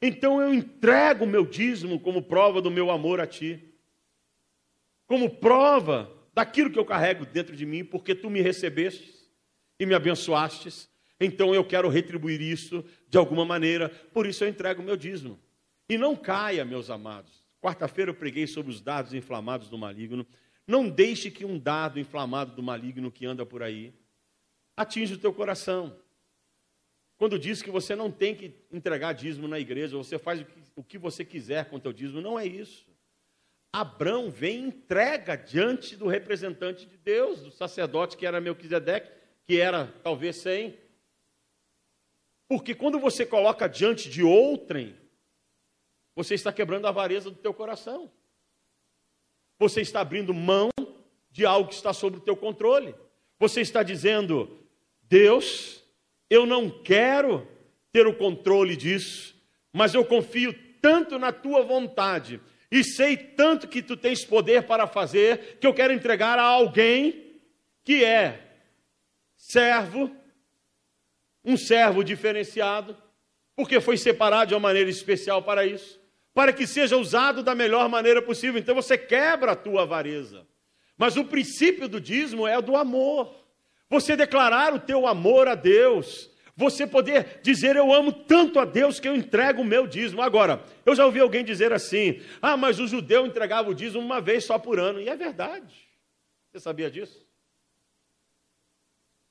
Então 0.00 0.40
eu 0.40 0.52
entrego 0.52 1.24
o 1.24 1.28
meu 1.28 1.44
dízimo 1.44 2.00
como 2.00 2.22
prova 2.22 2.62
do 2.62 2.70
meu 2.70 2.90
amor 2.90 3.20
a 3.20 3.26
ti 3.26 3.69
como 5.10 5.28
prova 5.28 6.08
daquilo 6.32 6.70
que 6.70 6.78
eu 6.78 6.84
carrego 6.84 7.26
dentro 7.26 7.56
de 7.56 7.66
mim, 7.66 7.84
porque 7.84 8.14
tu 8.14 8.30
me 8.30 8.40
recebeste 8.40 9.12
e 9.76 9.84
me 9.84 9.92
abençoastes, 9.92 10.88
então 11.18 11.52
eu 11.52 11.64
quero 11.64 11.88
retribuir 11.88 12.40
isso 12.40 12.84
de 13.08 13.18
alguma 13.18 13.44
maneira, 13.44 13.88
por 13.88 14.24
isso 14.24 14.44
eu 14.44 14.48
entrego 14.48 14.80
o 14.80 14.84
meu 14.84 14.96
dízimo. 14.96 15.36
E 15.88 15.98
não 15.98 16.14
caia, 16.14 16.64
meus 16.64 16.90
amados. 16.90 17.42
Quarta-feira 17.60 18.12
eu 18.12 18.14
preguei 18.14 18.46
sobre 18.46 18.70
os 18.70 18.80
dados 18.80 19.12
inflamados 19.12 19.68
do 19.68 19.76
maligno. 19.76 20.24
Não 20.64 20.88
deixe 20.88 21.28
que 21.28 21.44
um 21.44 21.58
dado 21.58 21.98
inflamado 21.98 22.54
do 22.54 22.62
maligno 22.62 23.10
que 23.10 23.26
anda 23.26 23.44
por 23.44 23.64
aí 23.64 23.92
atinja 24.76 25.16
o 25.16 25.18
teu 25.18 25.32
coração. 25.32 25.98
Quando 27.18 27.36
diz 27.36 27.62
que 27.62 27.70
você 27.72 27.96
não 27.96 28.12
tem 28.12 28.32
que 28.32 28.54
entregar 28.70 29.12
dízimo 29.12 29.48
na 29.48 29.58
igreja, 29.58 29.96
você 29.96 30.20
faz 30.20 30.46
o 30.76 30.84
que 30.84 30.98
você 30.98 31.24
quiser 31.24 31.68
com 31.68 31.74
o 31.74 31.80
teu 31.80 31.92
dízimo, 31.92 32.20
não 32.20 32.38
é 32.38 32.46
isso. 32.46 32.89
Abrão 33.72 34.30
vem 34.30 34.64
e 34.64 34.68
entrega 34.68 35.36
diante 35.36 35.94
do 35.94 36.08
representante 36.08 36.86
de 36.86 36.96
Deus, 36.96 37.40
do 37.40 37.52
sacerdote 37.52 38.16
que 38.16 38.26
era 38.26 38.40
Melquisedeque, 38.40 39.12
que 39.46 39.60
era 39.60 39.86
talvez 40.02 40.36
sem. 40.36 40.76
Porque 42.48 42.74
quando 42.74 42.98
você 42.98 43.24
coloca 43.24 43.68
diante 43.68 44.10
de 44.10 44.24
outrem, 44.24 44.96
você 46.16 46.34
está 46.34 46.52
quebrando 46.52 46.86
a 46.86 46.88
avareza 46.88 47.30
do 47.30 47.36
teu 47.36 47.54
coração. 47.54 48.10
Você 49.58 49.80
está 49.80 50.00
abrindo 50.00 50.34
mão 50.34 50.70
de 51.30 51.46
algo 51.46 51.68
que 51.68 51.74
está 51.74 51.92
sob 51.92 52.16
o 52.16 52.20
teu 52.20 52.36
controle. 52.36 52.94
Você 53.38 53.60
está 53.60 53.84
dizendo: 53.84 54.58
Deus, 55.02 55.84
eu 56.28 56.44
não 56.44 56.68
quero 56.82 57.46
ter 57.92 58.06
o 58.06 58.16
controle 58.16 58.76
disso, 58.76 59.40
mas 59.72 59.94
eu 59.94 60.04
confio 60.04 60.52
tanto 60.80 61.18
na 61.20 61.30
tua 61.30 61.62
vontade 61.62 62.40
e 62.70 62.84
sei 62.84 63.16
tanto 63.16 63.66
que 63.66 63.82
tu 63.82 63.96
tens 63.96 64.24
poder 64.24 64.62
para 64.62 64.86
fazer, 64.86 65.58
que 65.58 65.66
eu 65.66 65.74
quero 65.74 65.92
entregar 65.92 66.38
a 66.38 66.44
alguém 66.44 67.40
que 67.82 68.04
é 68.04 68.40
servo, 69.36 70.14
um 71.44 71.56
servo 71.56 72.04
diferenciado, 72.04 72.96
porque 73.56 73.80
foi 73.80 73.96
separado 73.96 74.50
de 74.50 74.54
uma 74.54 74.60
maneira 74.60 74.88
especial 74.88 75.42
para 75.42 75.66
isso, 75.66 76.00
para 76.32 76.52
que 76.52 76.66
seja 76.66 76.96
usado 76.96 77.42
da 77.42 77.54
melhor 77.54 77.88
maneira 77.88 78.22
possível. 78.22 78.60
Então 78.60 78.74
você 78.74 78.96
quebra 78.96 79.52
a 79.52 79.56
tua 79.56 79.82
avareza. 79.82 80.46
Mas 80.96 81.16
o 81.16 81.24
princípio 81.24 81.88
do 81.88 82.00
dízimo 82.00 82.46
é 82.46 82.56
o 82.56 82.62
do 82.62 82.76
amor. 82.76 83.34
Você 83.88 84.14
declarar 84.14 84.72
o 84.72 84.78
teu 84.78 85.06
amor 85.06 85.48
a 85.48 85.56
Deus, 85.56 86.30
você 86.60 86.86
poder 86.86 87.40
dizer 87.42 87.74
eu 87.74 87.92
amo 87.92 88.12
tanto 88.12 88.60
a 88.60 88.66
Deus 88.66 89.00
que 89.00 89.08
eu 89.08 89.16
entrego 89.16 89.62
o 89.62 89.64
meu 89.64 89.86
dízimo. 89.86 90.20
Agora, 90.20 90.62
eu 90.84 90.94
já 90.94 91.06
ouvi 91.06 91.18
alguém 91.18 91.42
dizer 91.42 91.72
assim: 91.72 92.20
ah, 92.42 92.54
mas 92.54 92.78
o 92.78 92.86
judeu 92.86 93.26
entregava 93.26 93.70
o 93.70 93.74
dízimo 93.74 94.04
uma 94.04 94.20
vez 94.20 94.44
só 94.44 94.58
por 94.58 94.78
ano. 94.78 95.00
E 95.00 95.08
é 95.08 95.16
verdade. 95.16 95.74
Você 96.52 96.60
sabia 96.60 96.90
disso? 96.90 97.26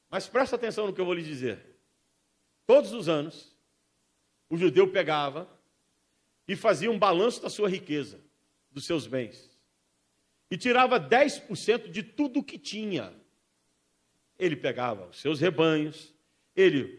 Mas 0.09 0.27
presta 0.27 0.55
atenção 0.55 0.87
no 0.87 0.93
que 0.93 0.99
eu 0.99 1.05
vou 1.05 1.13
lhe 1.13 1.21
dizer. 1.21 1.59
Todos 2.65 2.91
os 2.93 3.07
anos, 3.07 3.55
o 4.49 4.57
judeu 4.57 4.87
pegava 4.91 5.47
e 6.47 6.55
fazia 6.55 6.89
um 6.89 6.97
balanço 6.97 7.43
da 7.43 7.49
sua 7.49 7.69
riqueza, 7.69 8.19
dos 8.71 8.85
seus 8.85 9.05
bens, 9.05 9.55
e 10.49 10.57
tirava 10.57 10.99
10% 10.99 11.91
de 11.91 12.01
tudo 12.01 12.39
o 12.39 12.43
que 12.43 12.57
tinha. 12.57 13.13
Ele 14.37 14.55
pegava 14.55 15.07
os 15.07 15.21
seus 15.21 15.39
rebanhos, 15.39 16.11
ele 16.55 16.98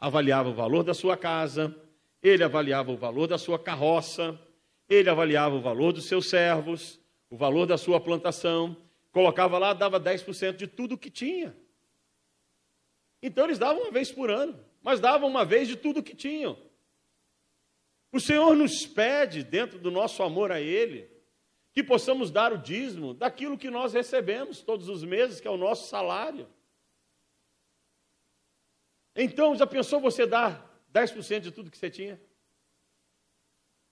avaliava 0.00 0.48
o 0.48 0.54
valor 0.54 0.82
da 0.82 0.94
sua 0.94 1.16
casa, 1.16 1.74
ele 2.22 2.42
avaliava 2.42 2.90
o 2.90 2.96
valor 2.96 3.26
da 3.26 3.36
sua 3.36 3.58
carroça, 3.58 4.40
ele 4.88 5.10
avaliava 5.10 5.54
o 5.54 5.60
valor 5.60 5.92
dos 5.92 6.06
seus 6.06 6.28
servos, 6.28 6.98
o 7.28 7.36
valor 7.36 7.66
da 7.66 7.76
sua 7.76 8.00
plantação, 8.00 8.76
colocava 9.12 9.58
lá, 9.58 9.74
dava 9.74 10.00
10% 10.00 10.56
de 10.56 10.66
tudo 10.66 10.96
que 10.96 11.10
tinha. 11.10 11.54
Então 13.22 13.44
eles 13.44 13.58
davam 13.58 13.82
uma 13.82 13.92
vez 13.92 14.10
por 14.10 14.30
ano, 14.30 14.58
mas 14.82 14.98
davam 14.98 15.28
uma 15.28 15.44
vez 15.44 15.68
de 15.68 15.76
tudo 15.76 16.02
que 16.02 16.16
tinham. 16.16 16.56
O 18.10 18.18
Senhor 18.18 18.56
nos 18.56 18.86
pede, 18.86 19.44
dentro 19.44 19.78
do 19.78 19.90
nosso 19.90 20.22
amor 20.22 20.50
a 20.50 20.60
Ele, 20.60 21.08
que 21.72 21.84
possamos 21.84 22.30
dar 22.30 22.52
o 22.52 22.58
dízimo 22.58 23.14
daquilo 23.14 23.58
que 23.58 23.70
nós 23.70 23.92
recebemos 23.92 24.62
todos 24.62 24.88
os 24.88 25.04
meses, 25.04 25.40
que 25.40 25.46
é 25.46 25.50
o 25.50 25.56
nosso 25.56 25.88
salário. 25.88 26.48
Então, 29.14 29.56
já 29.56 29.66
pensou 29.66 30.00
você 30.00 30.26
dar 30.26 30.82
10% 30.92 31.40
de 31.40 31.50
tudo 31.50 31.70
que 31.70 31.78
você 31.78 31.90
tinha? 31.90 32.20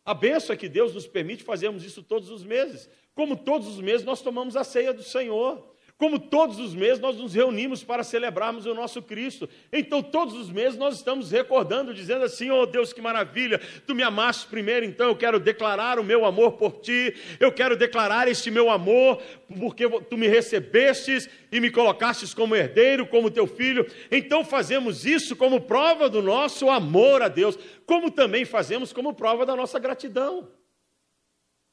A 0.05 0.15
benção 0.15 0.55
é 0.55 0.57
que 0.57 0.69
Deus 0.69 0.95
nos 0.95 1.07
permite 1.07 1.45
fazermos 1.45 1.85
isso 1.85 2.03
todos 2.03 2.31
os 2.31 2.43
meses. 2.43 2.89
Como 3.15 3.37
todos 3.37 3.69
os 3.69 3.81
meses 3.81 4.07
nós 4.07 4.23
tomamos 4.23 4.57
a 4.57 4.65
ceia 4.65 4.95
do 4.95 5.03
Senhor. 5.03 5.75
Como 5.99 6.17
todos 6.21 6.61
os 6.61 6.75
meses 6.75 7.01
nós 7.01 7.17
nos 7.17 7.35
reunimos 7.35 7.83
para 7.83 8.05
celebrarmos 8.05 8.65
o 8.67 8.73
nosso 8.73 9.03
Cristo. 9.03 9.49
Então, 9.73 10.01
todos 10.01 10.35
os 10.35 10.49
meses 10.49 10.79
nós 10.79 10.95
estamos 10.95 11.33
recordando, 11.33 11.93
dizendo 11.93 12.25
assim: 12.25 12.51
Oh 12.51 12.65
Deus, 12.65 12.93
que 12.93 13.03
maravilha, 13.03 13.61
tu 13.85 13.97
me 13.97 14.05
amaste 14.05 14.47
primeiro, 14.47 14.87
então 14.87 15.09
eu 15.09 15.17
quero 15.17 15.41
declarar 15.41 15.99
o 15.99 16.05
meu 16.05 16.25
amor 16.25 16.53
por 16.53 16.79
ti, 16.81 17.13
eu 17.41 17.51
quero 17.51 17.77
declarar 17.77 18.29
este 18.29 18.49
meu 18.49 18.71
amor, 18.71 19.21
porque 19.59 19.89
tu 20.03 20.17
me 20.17 20.29
recebestes 20.29 21.29
e 21.51 21.59
me 21.59 21.69
colocastes 21.69 22.33
como 22.33 22.55
herdeiro, 22.55 23.05
como 23.05 23.29
teu 23.29 23.49
filho. 23.49 23.85
Então, 24.09 24.45
fazemos 24.45 25.05
isso 25.05 25.35
como 25.35 25.63
prova 25.63 26.09
do 26.09 26.23
nosso 26.23 26.71
amor 26.71 27.23
a 27.23 27.29
Deus, 27.29 27.59
como 27.85 28.09
também 28.09 28.45
fazemos 28.45 28.93
como 28.93 29.15
prova 29.15 29.45
da 29.45 29.57
nossa 29.57 29.81
gratidão. 29.81 30.49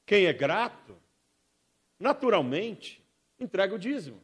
Quem 0.03 0.25
é 0.25 0.33
grato, 0.33 0.97
naturalmente, 1.99 3.05
entrega 3.45 3.73
o 3.73 3.79
dízimo. 3.79 4.21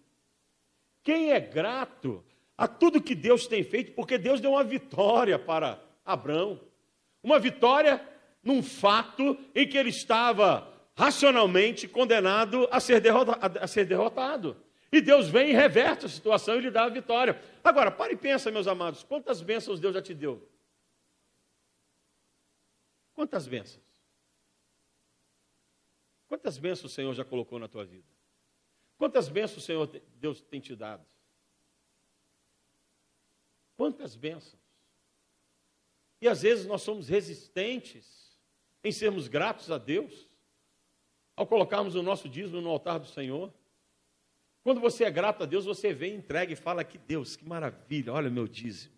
Quem 1.03 1.31
é 1.31 1.39
grato 1.39 2.23
a 2.57 2.67
tudo 2.67 3.01
que 3.01 3.15
Deus 3.15 3.47
tem 3.47 3.63
feito, 3.63 3.93
porque 3.93 4.17
Deus 4.17 4.39
deu 4.39 4.51
uma 4.51 4.63
vitória 4.63 5.39
para 5.39 5.81
Abraão, 6.05 6.59
uma 7.23 7.39
vitória 7.39 8.05
num 8.43 8.61
fato 8.61 9.37
em 9.55 9.67
que 9.67 9.77
ele 9.77 9.89
estava 9.89 10.71
racionalmente 10.95 11.87
condenado 11.87 12.67
a 12.71 12.79
ser, 12.79 12.99
derrotado, 12.99 13.59
a 13.59 13.67
ser 13.67 13.85
derrotado. 13.85 14.57
E 14.91 14.99
Deus 14.99 15.29
vem 15.29 15.51
e 15.51 15.53
reverte 15.53 16.05
a 16.05 16.09
situação 16.09 16.57
e 16.57 16.61
lhe 16.61 16.69
dá 16.69 16.83
a 16.83 16.89
vitória. 16.89 17.41
Agora, 17.63 17.89
pare 17.89 18.13
e 18.13 18.17
pensa, 18.17 18.51
meus 18.51 18.67
amados, 18.67 19.03
quantas 19.03 19.41
bênçãos 19.41 19.79
Deus 19.79 19.93
já 19.93 20.01
te 20.01 20.13
deu? 20.13 20.47
Quantas 23.13 23.47
bênçãos? 23.47 23.83
Quantas 26.27 26.57
bênçãos 26.57 26.91
o 26.91 26.95
Senhor 26.95 27.13
já 27.13 27.23
colocou 27.23 27.57
na 27.57 27.67
tua 27.67 27.85
vida? 27.85 28.10
Quantas 29.01 29.27
bênçãos 29.29 29.63
o 29.63 29.65
Senhor 29.65 29.87
Deus 30.19 30.41
tem 30.41 30.59
te 30.59 30.75
dado? 30.75 31.03
Quantas 33.75 34.15
bênçãos? 34.15 34.61
E 36.21 36.27
às 36.27 36.43
vezes 36.43 36.67
nós 36.67 36.83
somos 36.83 37.09
resistentes 37.09 38.37
em 38.83 38.91
sermos 38.91 39.27
gratos 39.27 39.71
a 39.71 39.79
Deus, 39.79 40.29
ao 41.35 41.47
colocarmos 41.47 41.95
o 41.95 42.03
nosso 42.03 42.29
dízimo 42.29 42.61
no 42.61 42.69
altar 42.69 42.99
do 42.99 43.07
Senhor. 43.07 43.51
Quando 44.63 44.79
você 44.79 45.03
é 45.03 45.09
grato 45.09 45.41
a 45.41 45.45
Deus, 45.47 45.65
você 45.65 45.91
vem, 45.91 46.13
entrega 46.13 46.53
e 46.53 46.55
fala 46.55 46.83
que 46.83 46.99
Deus, 46.99 47.35
que 47.35 47.43
maravilha, 47.43 48.13
olha 48.13 48.29
meu 48.29 48.47
dízimo. 48.47 48.93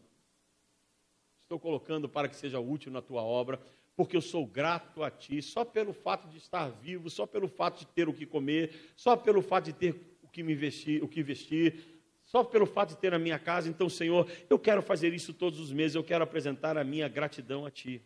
Estou 1.43 1.57
colocando 1.57 2.09
para 2.09 2.27
que 2.27 2.35
seja 2.35 2.59
útil 2.59 2.91
na 2.91 3.01
tua 3.01 3.21
obra, 3.23 3.57
porque 3.95 4.17
eu 4.17 4.21
sou 4.21 4.45
grato 4.45 5.03
a 5.03 5.11
Ti, 5.11 5.41
só 5.41 5.63
pelo 5.63 5.93
fato 5.93 6.27
de 6.27 6.37
estar 6.37 6.69
vivo, 6.69 7.09
só 7.09 7.25
pelo 7.25 7.47
fato 7.47 7.79
de 7.79 7.87
ter 7.87 8.09
o 8.09 8.13
que 8.13 8.25
comer, 8.25 8.93
só 8.95 9.15
pelo 9.15 9.41
fato 9.41 9.65
de 9.65 9.73
ter 9.73 10.17
o 10.21 10.27
que 10.27 10.41
me 10.41 10.55
vestir, 10.55 11.03
o 11.03 11.07
que 11.07 11.21
vestir, 11.21 12.01
só 12.25 12.43
pelo 12.43 12.65
fato 12.65 12.89
de 12.89 12.97
ter 12.97 13.13
a 13.13 13.19
minha 13.19 13.37
casa. 13.37 13.69
Então, 13.69 13.87
Senhor, 13.89 14.29
eu 14.49 14.57
quero 14.57 14.81
fazer 14.81 15.13
isso 15.13 15.33
todos 15.33 15.59
os 15.59 15.71
meses, 15.71 15.95
eu 15.95 16.03
quero 16.03 16.23
apresentar 16.23 16.77
a 16.77 16.83
minha 16.83 17.07
gratidão 17.07 17.65
a 17.65 17.71
Ti. 17.71 18.01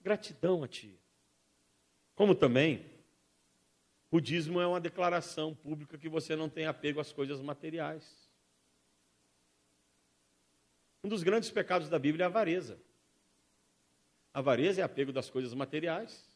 Gratidão 0.00 0.62
a 0.62 0.68
Ti. 0.68 0.96
Como 2.14 2.34
também, 2.34 2.86
o 4.10 4.20
dízimo 4.20 4.60
é 4.60 4.66
uma 4.66 4.80
declaração 4.80 5.54
pública 5.54 5.98
que 5.98 6.08
você 6.08 6.36
não 6.36 6.48
tem 6.48 6.66
apego 6.66 7.00
às 7.00 7.12
coisas 7.12 7.40
materiais. 7.40 8.30
Um 11.02 11.08
dos 11.08 11.24
grandes 11.24 11.50
pecados 11.50 11.88
da 11.88 11.98
Bíblia 11.98 12.22
é 12.22 12.26
a 12.26 12.28
avareza. 12.28 12.80
Avareza 14.34 14.80
é 14.80 14.84
apego 14.84 15.12
das 15.12 15.30
coisas 15.30 15.54
materiais. 15.54 16.28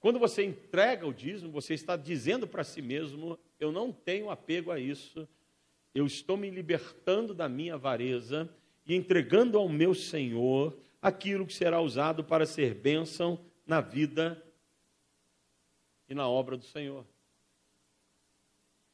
Quando 0.00 0.18
você 0.18 0.44
entrega 0.44 1.06
o 1.06 1.14
dízimo, 1.14 1.52
você 1.52 1.74
está 1.74 1.96
dizendo 1.96 2.46
para 2.46 2.64
si 2.64 2.82
mesmo: 2.82 3.38
eu 3.58 3.70
não 3.70 3.92
tenho 3.92 4.28
apego 4.28 4.72
a 4.72 4.80
isso, 4.80 5.28
eu 5.94 6.04
estou 6.04 6.36
me 6.36 6.50
libertando 6.50 7.32
da 7.32 7.48
minha 7.48 7.74
avareza 7.74 8.52
e 8.84 8.94
entregando 8.94 9.56
ao 9.56 9.68
meu 9.68 9.94
Senhor 9.94 10.76
aquilo 11.00 11.46
que 11.46 11.54
será 11.54 11.80
usado 11.80 12.24
para 12.24 12.44
ser 12.44 12.74
bênção 12.74 13.38
na 13.64 13.80
vida 13.80 14.42
e 16.08 16.14
na 16.14 16.28
obra 16.28 16.56
do 16.56 16.64
Senhor. 16.64 17.06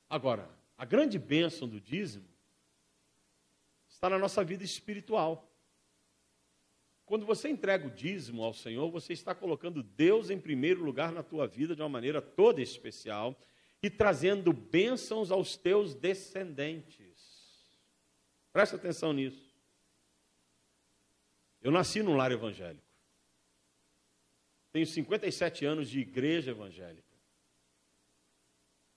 Agora, 0.08 0.48
a 0.76 0.84
grande 0.84 1.18
bênção 1.18 1.66
do 1.66 1.80
dízimo 1.80 2.26
está 3.88 4.10
na 4.10 4.18
nossa 4.18 4.44
vida 4.44 4.62
espiritual. 4.62 5.51
Quando 7.12 7.26
você 7.26 7.50
entrega 7.50 7.86
o 7.86 7.90
dízimo 7.90 8.42
ao 8.42 8.54
Senhor, 8.54 8.90
você 8.90 9.12
está 9.12 9.34
colocando 9.34 9.82
Deus 9.82 10.30
em 10.30 10.40
primeiro 10.40 10.82
lugar 10.82 11.12
na 11.12 11.22
tua 11.22 11.46
vida 11.46 11.76
de 11.76 11.82
uma 11.82 11.88
maneira 11.90 12.22
toda 12.22 12.62
especial 12.62 13.38
e 13.82 13.90
trazendo 13.90 14.50
bênçãos 14.50 15.30
aos 15.30 15.54
teus 15.54 15.94
descendentes. 15.94 17.68
Presta 18.50 18.76
atenção 18.76 19.12
nisso. 19.12 19.54
Eu 21.60 21.70
nasci 21.70 22.02
num 22.02 22.16
lar 22.16 22.32
evangélico. 22.32 22.82
Tenho 24.72 24.86
57 24.86 25.66
anos 25.66 25.90
de 25.90 26.00
igreja 26.00 26.52
evangélica. 26.52 27.14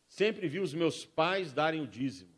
Sempre 0.08 0.48
vi 0.48 0.62
os 0.62 0.74
meus 0.74 1.06
pais 1.06 1.52
darem 1.52 1.82
o 1.82 1.88
dízimo. 1.88 2.34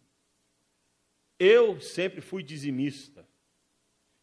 Eu 1.38 1.80
sempre 1.80 2.20
fui 2.20 2.42
dizimista. 2.42 3.27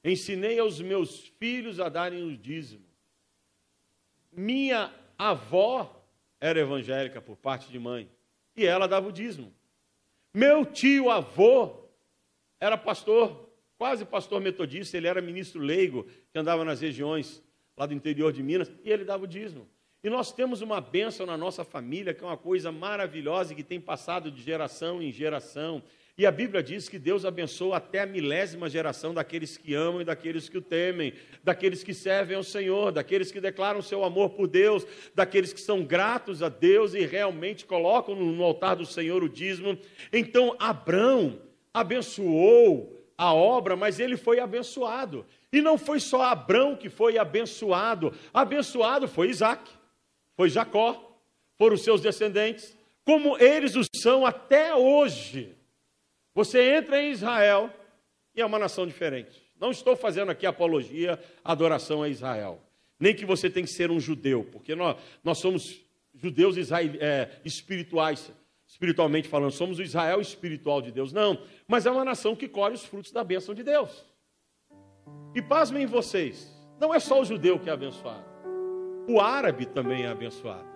Ensinei 0.04 0.58
aos 0.58 0.80
meus 0.80 1.26
filhos 1.38 1.80
a 1.80 1.88
darem 1.88 2.22
o 2.22 2.36
dízimo. 2.36 2.84
Minha 4.30 4.92
avó 5.16 6.04
era 6.40 6.60
evangélica 6.60 7.22
por 7.22 7.36
parte 7.36 7.70
de 7.70 7.78
mãe 7.78 8.10
e 8.54 8.66
ela 8.66 8.86
dava 8.86 9.08
o 9.08 9.12
dízimo. 9.12 9.52
Meu 10.34 10.66
tio 10.66 11.08
avô 11.08 11.88
era 12.60 12.76
pastor, 12.76 13.48
quase 13.78 14.04
pastor 14.04 14.40
metodista, 14.40 14.96
ele 14.96 15.06
era 15.06 15.22
ministro 15.22 15.60
leigo 15.60 16.06
que 16.30 16.38
andava 16.38 16.64
nas 16.64 16.80
regiões 16.80 17.42
lá 17.76 17.86
do 17.86 17.94
interior 17.94 18.32
de 18.32 18.42
Minas 18.42 18.70
e 18.84 18.90
ele 18.90 19.04
dava 19.04 19.24
o 19.24 19.28
dízimo. 19.28 19.68
E 20.02 20.10
nós 20.10 20.32
temos 20.32 20.60
uma 20.60 20.82
bênção 20.82 21.24
na 21.24 21.36
nossa 21.36 21.64
família 21.64 22.12
que 22.12 22.22
é 22.22 22.26
uma 22.26 22.36
coisa 22.36 22.70
maravilhosa 22.70 23.52
e 23.52 23.56
que 23.56 23.62
tem 23.62 23.80
passado 23.80 24.30
de 24.30 24.42
geração 24.42 25.02
em 25.02 25.10
geração. 25.10 25.82
E 26.16 26.24
a 26.24 26.30
Bíblia 26.30 26.62
diz 26.62 26.88
que 26.88 26.96
Deus 26.96 27.24
abençoa 27.24 27.78
até 27.78 28.00
a 28.00 28.06
milésima 28.06 28.70
geração 28.70 29.12
daqueles 29.12 29.56
que 29.56 29.74
amam 29.74 30.00
e 30.00 30.04
daqueles 30.04 30.48
que 30.48 30.56
o 30.56 30.62
temem, 30.62 31.12
daqueles 31.42 31.82
que 31.82 31.92
servem 31.92 32.36
ao 32.36 32.44
Senhor, 32.44 32.92
daqueles 32.92 33.32
que 33.32 33.40
declaram 33.40 33.82
seu 33.82 34.04
amor 34.04 34.30
por 34.30 34.46
Deus, 34.46 34.86
daqueles 35.12 35.52
que 35.52 35.60
são 35.60 35.82
gratos 35.82 36.40
a 36.40 36.48
Deus 36.48 36.94
e 36.94 37.04
realmente 37.04 37.66
colocam 37.66 38.14
no 38.14 38.44
altar 38.44 38.76
do 38.76 38.86
Senhor 38.86 39.24
o 39.24 39.28
dízimo. 39.28 39.76
Então, 40.12 40.54
Abraão 40.60 41.40
abençoou 41.72 43.04
a 43.18 43.34
obra, 43.34 43.74
mas 43.74 43.98
ele 43.98 44.16
foi 44.16 44.38
abençoado. 44.38 45.26
E 45.52 45.60
não 45.60 45.76
foi 45.76 45.98
só 45.98 46.22
Abraão 46.22 46.76
que 46.76 46.88
foi 46.88 47.18
abençoado, 47.18 48.12
abençoado 48.32 49.08
foi 49.08 49.30
Isaac, 49.30 49.68
foi 50.36 50.48
Jacó, 50.48 51.18
foram 51.58 51.76
seus 51.76 52.00
descendentes, 52.00 52.76
como 53.04 53.36
eles 53.36 53.74
o 53.74 53.82
são 53.96 54.24
até 54.24 54.74
hoje. 54.76 55.56
Você 56.34 56.76
entra 56.76 57.00
em 57.00 57.10
Israel 57.10 57.70
e 58.34 58.40
é 58.40 58.46
uma 58.46 58.58
nação 58.58 58.86
diferente. 58.86 59.40
Não 59.58 59.70
estou 59.70 59.96
fazendo 59.96 60.30
aqui 60.30 60.46
apologia, 60.46 61.18
adoração 61.44 62.02
a 62.02 62.08
Israel. 62.08 62.60
Nem 62.98 63.14
que 63.14 63.24
você 63.24 63.48
tem 63.48 63.64
que 63.64 63.70
ser 63.70 63.90
um 63.90 64.00
judeu, 64.00 64.44
porque 64.50 64.74
nós, 64.74 64.96
nós 65.22 65.38
somos 65.38 65.80
judeus 66.14 66.56
israel, 66.56 66.92
é, 67.00 67.28
espirituais, 67.44 68.30
espiritualmente 68.66 69.28
falando, 69.28 69.52
somos 69.52 69.78
o 69.78 69.82
Israel 69.82 70.20
espiritual 70.20 70.80
de 70.80 70.90
Deus. 70.90 71.12
Não, 71.12 71.40
mas 71.66 71.86
é 71.86 71.90
uma 71.90 72.04
nação 72.04 72.34
que 72.36 72.48
colhe 72.48 72.74
os 72.74 72.84
frutos 72.84 73.12
da 73.12 73.22
bênção 73.22 73.54
de 73.54 73.62
Deus. 73.62 74.04
E 75.34 75.42
pasmem 75.42 75.86
vocês, 75.86 76.50
não 76.80 76.94
é 76.94 77.00
só 77.00 77.20
o 77.20 77.24
judeu 77.24 77.58
que 77.58 77.68
é 77.68 77.72
abençoado, 77.72 78.24
o 79.08 79.20
árabe 79.20 79.66
também 79.66 80.04
é 80.04 80.08
abençoado, 80.08 80.68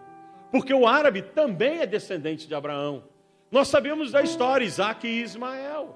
porque 0.50 0.74
o 0.74 0.86
árabe 0.86 1.22
também 1.22 1.80
é 1.80 1.86
descendente 1.86 2.46
de 2.46 2.54
Abraão. 2.54 3.04
Nós 3.50 3.68
sabemos 3.68 4.12
da 4.12 4.22
história, 4.22 4.64
Isaac 4.64 5.06
e 5.06 5.22
Ismael. 5.22 5.94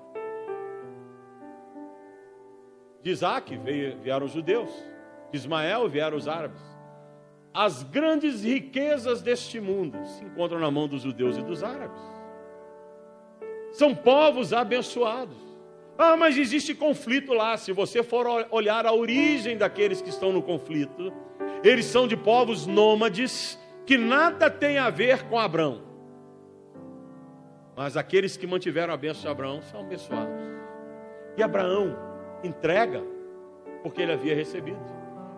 De 3.03 3.11
Isaac 3.11 3.59
vieram 4.03 4.27
os 4.27 4.33
judeus, 4.33 4.71
de 5.31 5.37
Ismael 5.37 5.89
vieram 5.89 6.17
os 6.17 6.29
árabes. 6.29 6.63
As 7.53 7.83
grandes 7.83 8.43
riquezas 8.43 9.21
deste 9.21 9.61
mundo 9.61 9.99
se 10.07 10.25
encontram 10.25 10.59
na 10.59 10.71
mão 10.71 10.89
dos 10.89 11.03
judeus 11.03 11.37
e 11.37 11.43
dos 11.43 11.63
árabes. 11.63 12.01
São 13.73 13.95
povos 13.95 14.53
abençoados. 14.53 15.37
Ah, 15.99 16.17
mas 16.17 16.39
existe 16.39 16.75
conflito 16.75 17.35
lá. 17.35 17.59
Se 17.59 17.73
você 17.73 18.03
for 18.03 18.27
olhar 18.51 18.87
a 18.87 18.93
origem 18.93 19.59
daqueles 19.59 20.01
que 20.01 20.09
estão 20.09 20.33
no 20.33 20.43
conflito, 20.43 21.13
eles 21.63 21.85
são 21.85 22.09
de 22.09 22.17
povos 22.17 22.67
nômades 22.67 23.59
que 23.85 23.99
nada 23.99 24.49
tem 24.49 24.79
a 24.79 24.89
ver 24.89 25.25
com 25.25 25.39
Abraão. 25.39 25.92
Mas 27.77 27.97
aqueles 27.97 28.37
que 28.37 28.47
mantiveram 28.47 28.93
a 28.93 28.97
bênção 28.97 29.23
de 29.23 29.29
Abraão 29.29 29.63
são 29.63 29.81
abençoados. 29.81 30.41
E 31.37 31.43
Abraão 31.43 31.97
entrega 32.45 33.03
porque 33.83 34.03
ele 34.03 34.13
havia 34.13 34.35
recebido. 34.35 34.81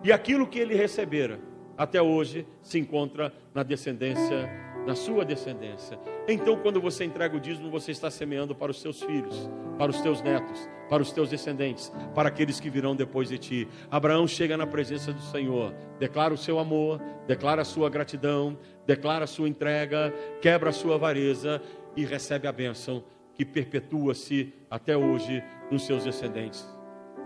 E 0.03 0.11
aquilo 0.11 0.47
que 0.47 0.59
ele 0.59 0.75
recebera, 0.75 1.39
até 1.77 2.01
hoje, 2.01 2.45
se 2.61 2.77
encontra 2.77 3.33
na 3.53 3.63
descendência 3.63 4.49
na 4.85 4.95
sua 4.95 5.25
descendência. 5.25 5.99
Então, 6.27 6.55
quando 6.57 6.79
você 6.79 7.03
entrega 7.03 7.35
o 7.35 7.39
dízimo, 7.39 7.69
você 7.69 7.91
está 7.91 8.11
semeando 8.11 8.53
para 8.55 8.71
os 8.71 8.79
seus 8.79 9.01
filhos, 9.01 9.49
para 9.77 9.89
os 9.89 9.99
teus 9.99 10.21
netos, 10.21 10.69
para 10.89 11.01
os 11.01 11.11
teus 11.11 11.29
descendentes, 11.29 11.91
para 12.13 12.29
aqueles 12.29 12.59
que 12.59 12.69
virão 12.69 12.95
depois 12.95 13.29
de 13.29 13.37
ti. 13.37 13.67
Abraão 13.89 14.27
chega 14.27 14.55
na 14.55 14.67
presença 14.67 15.11
do 15.11 15.21
Senhor, 15.21 15.73
declara 15.99 16.33
o 16.33 16.37
seu 16.37 16.59
amor, 16.59 17.01
declara 17.27 17.63
a 17.63 17.65
sua 17.65 17.89
gratidão, 17.89 18.57
declara 18.85 19.23
a 19.23 19.27
sua 19.27 19.49
entrega, 19.49 20.13
quebra 20.41 20.69
a 20.69 20.73
sua 20.73 20.95
avareza 20.95 21.61
e 21.95 22.05
recebe 22.05 22.47
a 22.47 22.51
bênção 22.51 23.03
que 23.33 23.45
perpetua-se 23.45 24.53
até 24.69 24.97
hoje 24.97 25.43
nos 25.69 25.85
seus 25.85 26.03
descendentes. 26.03 26.65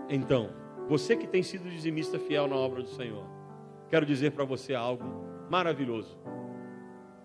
Então, 0.08 0.50
você 0.88 1.16
que 1.16 1.26
tem 1.26 1.42
sido 1.42 1.70
dizimista 1.70 2.18
fiel 2.18 2.48
na 2.48 2.56
obra 2.56 2.82
do 2.82 2.88
Senhor, 2.88 3.24
quero 3.88 4.04
dizer 4.04 4.32
para 4.32 4.44
você 4.44 4.74
algo 4.74 5.04
maravilhoso. 5.48 6.18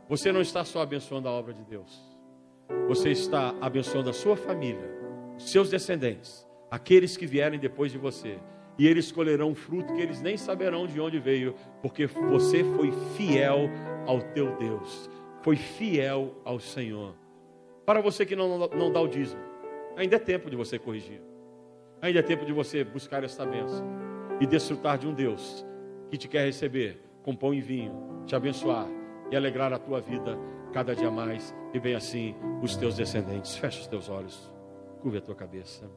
Você 0.08 0.32
não 0.32 0.42
está 0.42 0.64
só 0.64 0.82
abençoando 0.82 1.28
a 1.28 1.32
obra 1.32 1.52
de 1.52 1.64
Deus, 1.64 2.00
você 2.88 3.10
está 3.10 3.56
abençoando 3.60 4.10
a 4.10 4.14
sua 4.14 4.38
família, 4.38 4.88
seus 5.38 5.70
descendentes, 5.70 6.48
aqueles 6.70 7.18
que 7.18 7.26
vierem 7.26 7.60
depois 7.60 7.92
de 7.92 7.98
você. 7.98 8.40
E 8.78 8.86
eles 8.86 9.12
colherão 9.12 9.56
fruto 9.56 9.94
que 9.94 10.02
eles 10.02 10.22
nem 10.22 10.38
saberão 10.38 10.86
de 10.86 11.00
onde 11.00 11.18
veio, 11.18 11.56
porque 11.82 12.06
você 12.06 12.64
foi 12.76 12.92
fiel 13.16 13.70
ao 14.06 14.22
teu 14.22 14.56
Deus, 14.58 15.10
foi 15.42 15.56
fiel 15.56 16.36
ao 16.44 16.60
Senhor. 16.60 17.16
Para 17.86 18.02
você 18.02 18.26
que 18.26 18.36
não, 18.36 18.68
não 18.70 18.92
dá 18.92 19.00
o 19.00 19.08
dízimo, 19.08 19.42
ainda 19.96 20.16
é 20.16 20.20
tempo 20.20 20.50
de 20.50 20.56
você 20.56 20.80
corrigir. 20.80 21.22
Ainda 22.02 22.20
é 22.20 22.24
tempo 22.24 22.46
de 22.46 22.52
você 22.52 22.84
buscar 22.84 23.24
esta 23.24 23.46
bênção 23.46 23.86
e 24.40 24.46
desfrutar 24.46 24.98
de 24.98 25.08
um 25.08 25.14
Deus 25.14 25.66
que 26.10 26.18
te 26.18 26.28
quer 26.28 26.46
receber 26.46 27.00
com 27.24 27.36
pão 27.36 27.54
e 27.54 27.62
vinho, 27.62 28.24
te 28.26 28.36
abençoar 28.36 28.88
e 29.32 29.36
alegrar 29.36 29.74
a 29.74 29.80
tua 29.80 30.00
vida 30.00 30.38
cada 30.74 30.96
dia 30.96 31.10
mais 31.10 31.56
e 31.74 31.80
bem 31.80 31.96
assim 31.96 32.36
os 32.62 32.76
teus 32.76 32.96
descendentes. 32.96 33.56
Fecha 33.56 33.82
os 33.82 33.88
teus 33.88 34.10
olhos, 34.10 34.52
curva 35.02 35.20
a 35.20 35.22
tua 35.22 35.36
cabeça. 35.36 35.90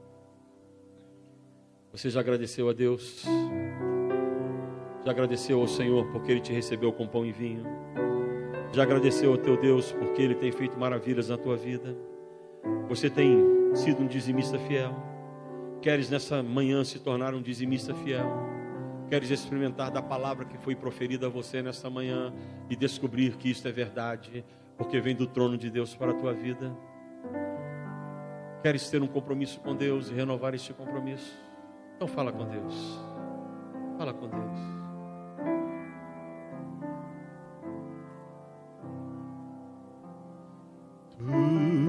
Você 1.90 2.10
já 2.10 2.20
agradeceu 2.20 2.68
a 2.68 2.72
Deus? 2.72 3.24
Já 5.04 5.10
agradeceu 5.10 5.60
ao 5.60 5.66
Senhor 5.66 6.06
porque 6.12 6.30
Ele 6.30 6.40
te 6.40 6.52
recebeu 6.52 6.92
com 6.92 7.06
pão 7.06 7.24
e 7.24 7.32
vinho? 7.32 7.64
Já 8.72 8.82
agradeceu 8.82 9.32
ao 9.32 9.38
teu 9.38 9.56
Deus 9.56 9.92
porque 9.92 10.20
Ele 10.20 10.34
tem 10.34 10.52
feito 10.52 10.78
maravilhas 10.78 11.28
na 11.28 11.38
tua 11.38 11.56
vida? 11.56 11.96
Você 12.88 13.08
tem 13.08 13.38
sido 13.74 14.02
um 14.02 14.06
dizimista 14.06 14.58
fiel? 14.58 14.94
Queres 15.80 16.10
nessa 16.10 16.42
manhã 16.42 16.84
se 16.84 16.98
tornar 16.98 17.34
um 17.34 17.40
dizimista 17.40 17.94
fiel? 17.94 18.26
Queres 19.08 19.30
experimentar 19.30 19.90
da 19.90 20.02
palavra 20.02 20.44
que 20.44 20.58
foi 20.58 20.76
proferida 20.76 21.26
a 21.26 21.30
você 21.30 21.62
nesta 21.62 21.88
manhã 21.88 22.32
e 22.68 22.76
descobrir 22.76 23.36
que 23.36 23.50
isto 23.50 23.66
é 23.66 23.72
verdade, 23.72 24.44
porque 24.76 25.00
vem 25.00 25.14
do 25.14 25.26
trono 25.26 25.56
de 25.56 25.70
Deus 25.70 25.94
para 25.94 26.10
a 26.10 26.14
tua 26.14 26.34
vida? 26.34 26.76
Queres 28.62 28.90
ter 28.90 29.00
um 29.00 29.06
compromisso 29.06 29.60
com 29.60 29.74
Deus 29.74 30.10
e 30.10 30.14
renovar 30.14 30.54
este 30.54 30.74
compromisso? 30.74 31.32
Então 31.96 32.06
fala 32.06 32.30
com 32.30 32.44
Deus. 32.44 33.00
Fala 33.96 34.12
com 34.12 34.28
Deus. 34.28 34.77
Mm. 41.20 41.87